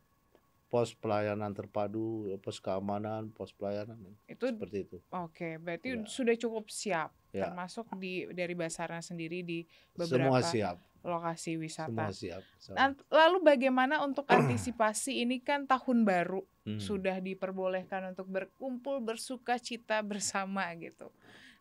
pos 0.68 0.94
pelayanan 0.94 1.52
terpadu, 1.52 2.32
pos 2.40 2.58
keamanan, 2.58 3.28
pos 3.30 3.52
pelayanan 3.52 3.98
itu 4.24 4.46
seperti 4.48 4.78
itu. 4.86 4.98
Oke, 5.12 5.58
berarti 5.58 5.88
Ya. 5.92 6.06
sudah 6.06 6.36
cukup 6.38 6.70
siap, 6.70 7.12
Ya. 7.32 7.50
termasuk 7.50 7.92
di 7.98 8.30
dari 8.30 8.56
Basarnas 8.56 9.10
sendiri 9.10 9.42
di 9.42 9.66
Semua 9.98 10.00
beberapa 10.32 10.40
siap, 10.40 10.76
lokasi 11.02 11.60
wisata. 11.60 11.90
semua 11.92 12.14
siap. 12.14 12.42
Nah, 12.72 12.94
lalu 13.10 13.38
bagaimana 13.44 14.00
untuk 14.00 14.24
antisipasi 14.32 15.26
ini 15.26 15.42
kan 15.42 15.66
tahun 15.66 16.06
baru 16.06 16.46
Hmm. 16.62 16.78
sudah 16.78 17.18
diperbolehkan 17.18 18.14
untuk 18.14 18.30
berkumpul 18.30 19.02
bersuka 19.02 19.58
cita 19.58 19.98
bersama 20.06 20.70
gitu. 20.78 21.10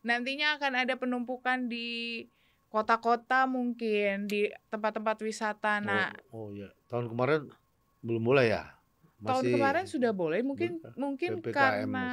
Nantinya 0.07 0.57
akan 0.57 0.73
ada 0.87 0.95
penumpukan 0.97 1.69
di 1.69 2.25
kota-kota 2.71 3.51
mungkin 3.51 4.31
di 4.31 4.47
tempat-tempat 4.71 5.17
wisata. 5.27 5.83
Nah, 5.83 6.15
oh, 6.31 6.49
oh 6.49 6.49
ya 6.55 6.71
tahun 6.87 7.11
kemarin 7.11 7.51
belum 8.01 8.23
mulai 8.23 8.55
ya? 8.55 8.63
Tahun 9.21 9.45
kemarin 9.45 9.85
sudah 9.85 10.13
boleh 10.17 10.41
mungkin 10.41 10.81
Belum, 10.81 10.97
mungkin 10.97 11.31
PPKM 11.45 11.53
karena 11.53 12.07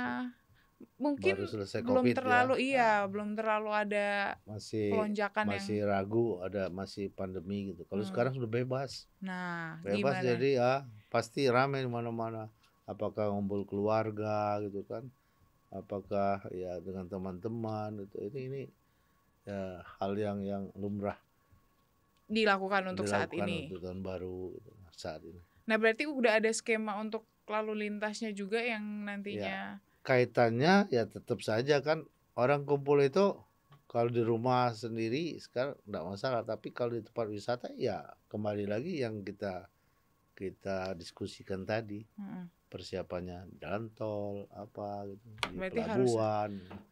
mungkin 1.02 1.34
baru 1.34 1.46
selesai 1.50 1.80
belum 1.82 2.04
covid 2.06 2.16
terlalu 2.18 2.54
ya. 2.58 2.62
iya 2.62 2.90
Nah, 2.90 3.04
belum 3.10 3.30
terlalu 3.38 3.70
ada 3.74 4.08
masih 4.46 4.86
pelonjakan 4.94 5.44
masih 5.48 5.76
yang 5.82 5.90
ragu 5.90 6.28
ada 6.44 6.64
masih 6.74 7.06
pandemi 7.14 7.74
gitu. 7.74 7.86
Kalau 7.88 8.04
Hmm. 8.04 8.10
sekarang 8.10 8.34
sudah 8.34 8.50
bebas. 8.50 9.06
Nah 9.22 9.78
bebas 9.82 10.18
gimana? 10.18 10.26
jadi 10.26 10.50
ya 10.58 10.72
pasti 11.14 11.42
ramai 11.50 11.86
di 11.86 11.90
mana-mana. 11.90 12.50
Apakah 12.88 13.30
ngumpul 13.36 13.68
keluarga 13.68 14.58
gitu 14.64 14.84
kan 14.88 15.04
apakah 15.72 16.44
ya 16.56 16.80
dengan 16.80 17.08
teman-teman 17.12 18.08
itu 18.08 18.18
ini 18.24 18.40
ini 18.48 18.64
ya 19.48 19.84
hal 20.00 20.16
yang 20.16 20.40
yang 20.44 20.64
lumrah 20.76 21.20
dilakukan 22.28 22.92
untuk 22.92 23.08
saat 23.08 23.32
dilakukan 23.32 23.48
ini. 23.48 23.60
untuk 23.72 23.80
tahun 23.84 24.02
baru 24.04 24.40
gitu, 24.60 24.72
saat 24.92 25.22
ini. 25.24 25.40
Nah 25.68 25.76
berarti 25.80 26.04
udah 26.08 26.40
ada 26.40 26.52
skema 26.52 27.00
untuk 27.00 27.24
lalu 27.48 27.88
lintasnya 27.88 28.36
juga 28.36 28.60
yang 28.60 29.08
nantinya 29.08 29.80
kaitannya 30.04 30.88
ya 30.92 31.04
tetap 31.08 31.40
saja 31.44 31.84
kan 31.84 32.04
orang 32.40 32.64
kumpul 32.64 33.00
itu 33.04 33.36
kalau 33.88 34.12
di 34.12 34.20
rumah 34.24 34.72
sendiri 34.76 35.40
sekarang 35.40 35.80
tidak 35.84 36.04
masalah 36.04 36.42
tapi 36.44 36.76
kalau 36.76 36.96
di 36.96 37.04
tempat 37.04 37.28
wisata 37.32 37.68
ya 37.80 38.04
kembali 38.28 38.68
lagi 38.68 39.00
yang 39.00 39.24
kita 39.24 39.72
kita 40.38 40.94
diskusikan 40.94 41.66
tadi. 41.66 42.06
Mm-mm. 42.20 42.46
Persiapannya 42.68 43.48
jalan 43.58 43.88
tol 43.92 44.46
apa 44.52 45.08
gitu 45.08 45.26
Berarti 45.56 45.80
harus- 45.82 46.16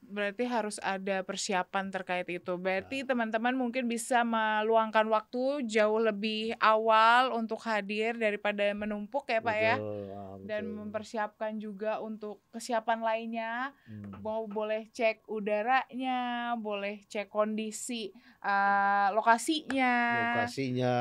berarti 0.06 0.44
harus 0.46 0.78
ada 0.80 1.22
persiapan 1.22 1.90
terkait 1.90 2.30
itu. 2.30 2.54
Berarti 2.56 3.02
Ya. 3.02 3.08
teman-teman 3.10 3.52
mungkin 3.52 3.86
bisa 3.86 4.22
meluangkan 4.22 5.04
waktu 5.06 5.66
jauh 5.66 5.98
lebih 5.98 6.54
awal 6.58 7.34
untuk 7.34 7.58
hadir 7.60 8.14
daripada 8.16 8.62
menumpuk 8.72 9.26
ya 9.26 9.42
Pak 9.42 9.58
ya. 9.58 9.76
Betul, 9.76 10.02
ah, 10.12 10.36
Dan 10.46 10.62
betul. 10.64 10.78
mempersiapkan 10.80 11.52
juga 11.58 11.98
untuk 12.00 12.38
kesiapan 12.50 13.02
lainnya. 13.02 13.74
Hmm. 13.84 14.22
Mau 14.22 14.46
boleh 14.46 14.88
cek 14.90 15.26
udaranya, 15.26 16.20
boleh 16.56 17.02
cek 17.04 17.28
kondisi 17.28 18.14
eh, 18.40 19.08
lokasinya. 19.10 19.94
lokasinya 20.30 20.94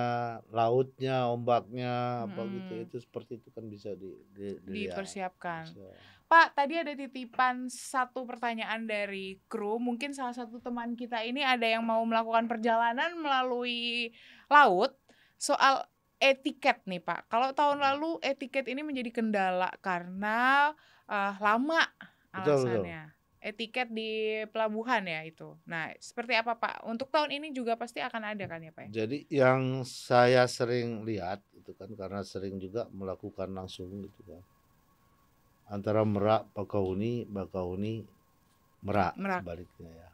lautnya 0.48 1.28
ombaknya 1.28 1.92
apa 2.24 2.40
gitu 2.46 2.72
Mm-mm. 2.72 2.84
itu 2.84 2.96
seperti 2.98 3.36
itu 3.36 3.52
kan 3.52 3.68
bisa 3.68 3.92
di, 3.92 4.16
di-. 4.32 4.63
Dipersiapkan. 4.66 5.64
Bisa. 5.68 5.88
Pak, 6.24 6.56
tadi 6.56 6.74
ada 6.80 6.90
titipan 6.96 7.68
satu 7.68 8.24
pertanyaan 8.24 8.88
dari 8.88 9.38
kru. 9.46 9.76
Mungkin 9.76 10.16
salah 10.16 10.32
satu 10.32 10.58
teman 10.58 10.96
kita 10.96 11.20
ini 11.20 11.44
ada 11.44 11.68
yang 11.68 11.84
mau 11.84 12.00
melakukan 12.02 12.48
perjalanan 12.48 13.12
melalui 13.20 14.08
laut 14.48 14.96
soal 15.36 15.84
etiket 16.16 16.80
nih 16.88 17.04
Pak. 17.04 17.28
Kalau 17.28 17.52
tahun 17.52 17.78
Hmm. 17.78 17.86
lalu 17.92 18.10
etiket 18.24 18.64
ini 18.72 18.80
menjadi 18.80 19.12
kendala 19.12 19.68
karena 19.84 20.72
eh, 21.04 21.34
lama 21.36 21.84
Betul, 22.32 22.64
betul. 22.64 22.80
alasannya. 22.80 23.02
Etiket 23.44 23.92
di 23.92 24.40
pelabuhan 24.48 25.04
ya 25.04 25.20
itu. 25.20 25.52
Nah, 25.68 25.92
seperti 26.00 26.32
apa 26.32 26.56
Pak? 26.56 26.88
Untuk 26.88 27.12
tahun 27.12 27.28
ini 27.28 27.52
juga 27.52 27.76
pasti 27.76 28.00
akan 28.00 28.32
ada 28.32 28.40
kan 28.48 28.64
ya 28.64 28.72
Pak? 28.72 28.88
ya? 28.88 29.04
Jadi 29.04 29.28
yang 29.28 29.84
saya 29.84 30.48
sering 30.48 31.04
lihat 31.04 31.44
itu 31.52 31.76
kan 31.76 31.92
karena 31.92 32.24
sering 32.24 32.56
juga 32.56 32.88
melakukan 32.88 33.52
langsung 33.52 34.00
gitu 34.00 34.24
kan. 34.24 34.40
Antara 35.68 36.04
Merak, 36.04 36.48
Bakahuni, 36.52 37.24
Bakahuni, 37.24 38.04
Merak, 38.84 39.16
Merak. 39.16 39.40
sebaliknya 39.40 39.90
ya. 39.90 40.08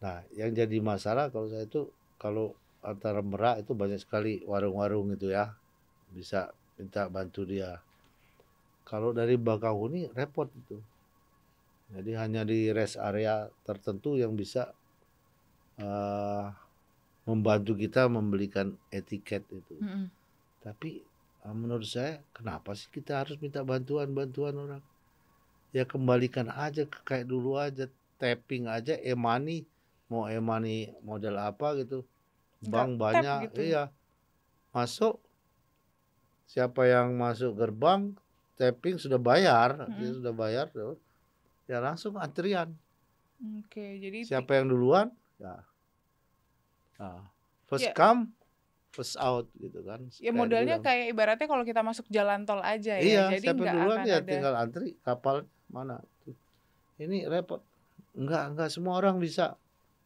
Nah, 0.00 0.18
yang 0.36 0.52
jadi 0.52 0.76
masalah 0.80 1.32
kalau 1.32 1.48
saya 1.48 1.64
itu 1.64 1.88
kalau 2.20 2.52
antara 2.84 3.24
Merak 3.24 3.64
itu 3.64 3.72
banyak 3.72 4.00
sekali 4.00 4.44
warung-warung 4.44 5.12
itu 5.12 5.32
ya. 5.32 5.56
Bisa 6.12 6.52
minta 6.76 7.08
bantu 7.08 7.44
dia. 7.48 7.80
Kalau 8.84 9.12
dari 9.16 9.36
Bakahuni 9.40 10.12
repot 10.12 10.48
itu. 10.52 10.80
Jadi 11.90 12.10
hanya 12.14 12.46
di 12.46 12.70
rest 12.70 12.96
area 12.96 13.50
tertentu 13.66 14.14
yang 14.14 14.38
bisa 14.38 14.70
eh, 15.80 16.46
membantu 17.26 17.76
kita 17.76 18.06
membelikan 18.08 18.74
etiket 18.90 19.44
itu. 19.50 19.76
Mm-mm. 19.78 20.06
Tapi 20.62 21.02
eh, 21.02 21.19
menurut 21.60 21.88
saya 21.94 22.12
kenapa 22.36 22.70
sih 22.78 22.88
kita 22.96 23.12
harus 23.20 23.36
minta 23.44 23.60
bantuan-bantuan 23.70 24.54
orang? 24.64 24.82
Ya 25.76 25.82
kembalikan 25.92 26.48
aja 26.64 26.82
ke 26.92 26.98
kayak 27.08 27.26
dulu 27.32 27.50
aja, 27.66 27.84
tapping 28.20 28.64
aja 28.76 28.92
e-money, 29.10 29.66
mau 30.10 30.24
e-money 30.34 30.90
model 31.08 31.34
apa 31.48 31.66
gitu. 31.80 31.96
Nggak 32.66 32.72
Bank 32.72 32.90
tap 33.12 33.24
banyak, 33.24 33.40
gitu. 33.42 33.58
iya. 33.64 33.82
Masuk 34.74 35.14
siapa 36.52 36.82
yang 36.92 37.08
masuk 37.22 37.52
gerbang 37.60 38.02
tapping 38.58 38.96
sudah 39.00 39.20
bayar, 39.28 39.68
dia 39.96 40.10
Mm-mm. 40.10 40.16
sudah 40.18 40.32
bayar, 40.42 40.66
ya 41.70 41.78
langsung 41.80 42.14
antrian. 42.20 42.68
Oke, 43.40 43.84
jadi 44.02 44.18
Siapa 44.26 44.50
yang 44.60 44.66
duluan? 44.68 45.08
Ya. 45.40 45.64
Nah, 47.00 47.32
first 47.68 47.88
Ya. 47.88 47.94
come, 47.96 48.36
first 48.90 49.14
out 49.22 49.46
gitu 49.62 49.80
kan. 49.86 50.02
ya 50.18 50.30
Kayak 50.30 50.34
modelnya 50.34 50.76
dibilang. 50.78 50.86
kayak 50.86 51.04
ibaratnya 51.14 51.46
kalau 51.46 51.64
kita 51.64 51.80
masuk 51.86 52.06
jalan 52.10 52.42
tol 52.42 52.62
aja 52.62 52.98
ya. 52.98 53.02
Iya, 53.02 53.22
Jadi 53.38 53.46
siapa 53.46 53.60
nggak 53.62 53.74
duluan 53.74 53.98
akan 54.02 54.10
ya 54.10 54.16
ada 54.18 54.26
tinggal 54.26 54.54
antri 54.58 54.88
kapal 55.06 55.36
mana. 55.70 55.96
Tuh. 56.26 56.36
Ini 56.98 57.30
repot. 57.30 57.62
Enggak, 58.18 58.42
enggak 58.54 58.68
semua 58.74 58.98
orang 58.98 59.22
bisa 59.22 59.54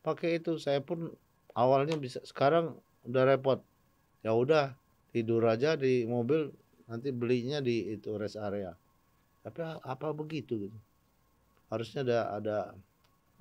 pakai 0.05 0.38
itu. 0.38 0.61
Saya 0.61 0.85
pun 0.85 1.09
awalnya 1.57 1.97
bisa, 1.97 2.20
sekarang 2.23 2.77
udah 3.09 3.25
repot. 3.25 3.64
Ya 4.20 4.37
udah, 4.37 4.77
tidur 5.12 5.44
aja 5.49 5.77
di 5.77 6.05
mobil, 6.05 6.53
nanti 6.88 7.12
belinya 7.12 7.64
di 7.64 7.92
itu 7.92 8.16
rest 8.20 8.37
area. 8.37 8.77
Tapi 9.44 9.61
apa 9.64 10.12
begitu 10.12 10.68
gitu. 10.68 10.79
Harusnya 11.73 12.05
ada 12.05 12.18
ada 12.37 12.59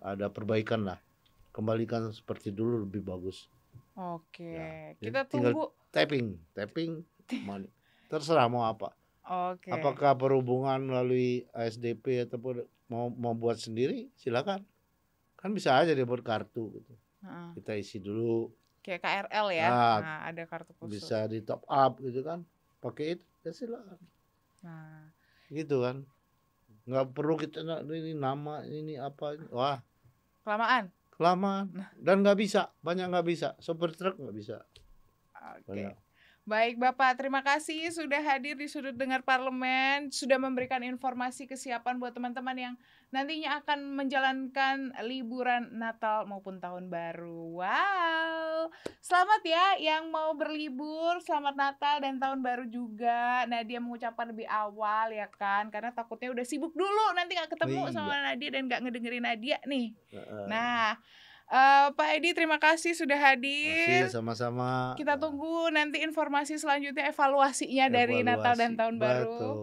ada 0.03 0.25
perbaikan 0.31 0.87
lah. 0.87 0.99
Kembalikan 1.53 2.09
seperti 2.15 2.49
dulu 2.51 2.87
lebih 2.87 3.03
bagus. 3.03 3.47
Oke, 3.93 4.49
Ya, 4.49 4.97
kita 4.97 5.21
tinggal- 5.23 5.53
tunggu. 5.53 5.65
Tapping, 5.89 6.25
tapping, 6.51 6.91
money. 7.47 7.69
terserah 8.09 8.45
mau 8.45 8.63
apa. 8.63 8.93
Oke. 9.23 9.69
Apakah 9.69 10.13
perhubungan 10.13 10.81
melalui 10.83 11.45
ASDP 11.51 12.25
ataupun 12.25 12.61
mau 12.85 13.07
mau 13.07 13.31
buat 13.31 13.55
sendiri 13.55 14.09
silakan. 14.15 14.65
Kan 15.35 15.49
bisa 15.51 15.73
aja 15.75 15.91
dia 15.91 16.03
buat 16.03 16.19
kartu 16.19 16.73
gitu. 16.73 16.93
Heeh. 17.21 17.49
Kita 17.53 17.71
isi 17.73 17.97
dulu, 17.97 18.49
Kayak 18.81 18.99
KRL 19.29 19.47
ya. 19.49 19.67
Nah, 19.67 19.97
Nah, 19.97 20.19
ada 20.27 20.43
kartu 20.43 20.75
khusus. 20.75 20.99
bisa 20.99 21.23
di 21.25 21.39
top 21.39 21.63
up 21.65 21.95
gitu 21.97 22.19
kan. 22.19 22.43
Pakai 22.79 23.15
itu 23.15 23.25
ya 23.41 23.51
silakan. 23.51 23.99
Nah, 24.59 25.07
Gitu 25.47 25.77
kan. 25.79 26.03
Nggak 26.83 27.13
perlu 27.13 27.37
kita 27.37 27.61
ini 27.85 28.11
nama 28.11 28.59
ini 28.63 28.97
apa. 28.97 29.37
Wah, 29.49 29.79
kelamaan. 30.41 30.91
Kelamaan 31.23 31.71
dan 31.95 32.19
nggak 32.19 32.35
bisa, 32.35 32.75
banyak 32.83 33.07
nggak 33.07 33.23
bisa. 33.23 33.55
Sopir 33.63 33.95
truk 33.95 34.19
nggak 34.19 34.35
bisa. 34.35 34.59
Oke. 35.39 35.71
Banyak. 35.71 36.02
Baik 36.43 36.75
Bapak, 36.75 37.15
terima 37.15 37.39
kasih 37.39 37.87
sudah 37.95 38.19
hadir 38.19 38.59
di 38.59 38.67
sudut 38.67 38.91
dengar 38.91 39.23
parlemen, 39.23 40.11
sudah 40.11 40.35
memberikan 40.35 40.83
informasi 40.83 41.47
kesiapan 41.47 42.03
buat 42.03 42.11
teman-teman 42.11 42.51
yang 42.59 42.75
nantinya 43.15 43.63
akan 43.63 43.95
menjalankan 43.95 44.91
liburan 45.07 45.71
Natal 45.71 46.27
maupun 46.27 46.59
Tahun 46.59 46.91
Baru. 46.91 47.63
Wow, 47.63 48.67
selamat 48.99 49.41
ya 49.47 49.65
yang 49.87 50.11
mau 50.11 50.35
berlibur, 50.35 51.23
selamat 51.23 51.55
Natal 51.55 52.03
dan 52.03 52.19
Tahun 52.19 52.43
Baru 52.43 52.67
juga. 52.67 53.47
Nadia 53.47 53.79
mengucapkan 53.79 54.27
lebih 54.27 54.43
awal 54.51 55.15
ya 55.15 55.31
kan, 55.31 55.71
karena 55.71 55.95
takutnya 55.95 56.27
udah 56.35 56.43
sibuk 56.43 56.75
dulu 56.75 57.15
nanti 57.15 57.39
nggak 57.39 57.55
ketemu 57.55 57.87
Iya. 57.87 57.95
sama 57.95 58.19
Nadia 58.19 58.49
dan 58.51 58.67
nggak 58.67 58.81
ngedengerin 58.83 59.23
Nadia 59.23 59.57
nih. 59.63 59.95
Heeh. 60.11 60.43
Nah, 60.51 60.99
eh, 61.53 61.87
Pak 61.93 62.09
Edi 62.17 62.33
terima 62.33 62.57
kasih 62.57 62.97
sudah 62.97 63.17
hadir. 63.21 64.09
sama-sama. 64.09 64.97
Kita 64.97 65.21
tunggu 65.21 65.69
nanti 65.69 66.01
informasi 66.01 66.57
selanjutnya 66.57 67.13
evaluasinya 67.13 67.85
dari 67.93 68.25
Natal 68.25 68.57
dan 68.57 68.73
Evaluasi. 68.73 68.81
Tahun 68.81 68.95
Baru. 68.97 69.29
Betul. 69.29 69.53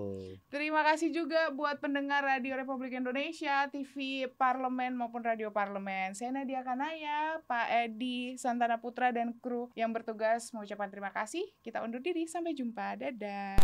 Terima 0.51 0.83
kasih 0.83 1.15
juga 1.15 1.55
buat 1.55 1.79
pendengar 1.79 2.27
Radio 2.27 2.59
Republik 2.59 2.91
Indonesia, 2.91 3.71
TV 3.71 4.27
Parlemen 4.35 4.99
maupun 4.99 5.23
Radio 5.23 5.55
Parlemen. 5.55 6.19
Saya 6.19 6.35
Nadia 6.35 6.67
Kanaya, 6.67 7.39
Pak 7.47 7.67
Edi 7.87 8.35
Santana 8.35 8.83
Putra 8.83 9.15
dan 9.15 9.31
kru 9.39 9.71
yang 9.79 9.95
bertugas 9.95 10.51
mengucapkan 10.51 10.91
terima 10.91 11.15
kasih. 11.15 11.47
Kita 11.63 11.87
undur 11.87 12.03
diri, 12.03 12.27
sampai 12.27 12.59
jumpa. 12.59 12.99
Dadah. 12.99 13.63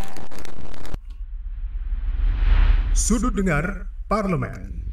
Sudut 2.95 3.35
dengar 3.35 3.91
parlemen. 4.07 4.87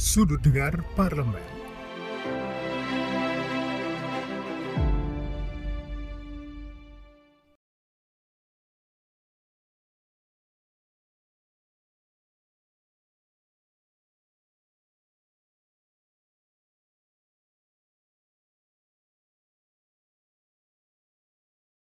Sudut 0.00 0.40
dengar 0.40 0.80
parlemen. 0.96 1.59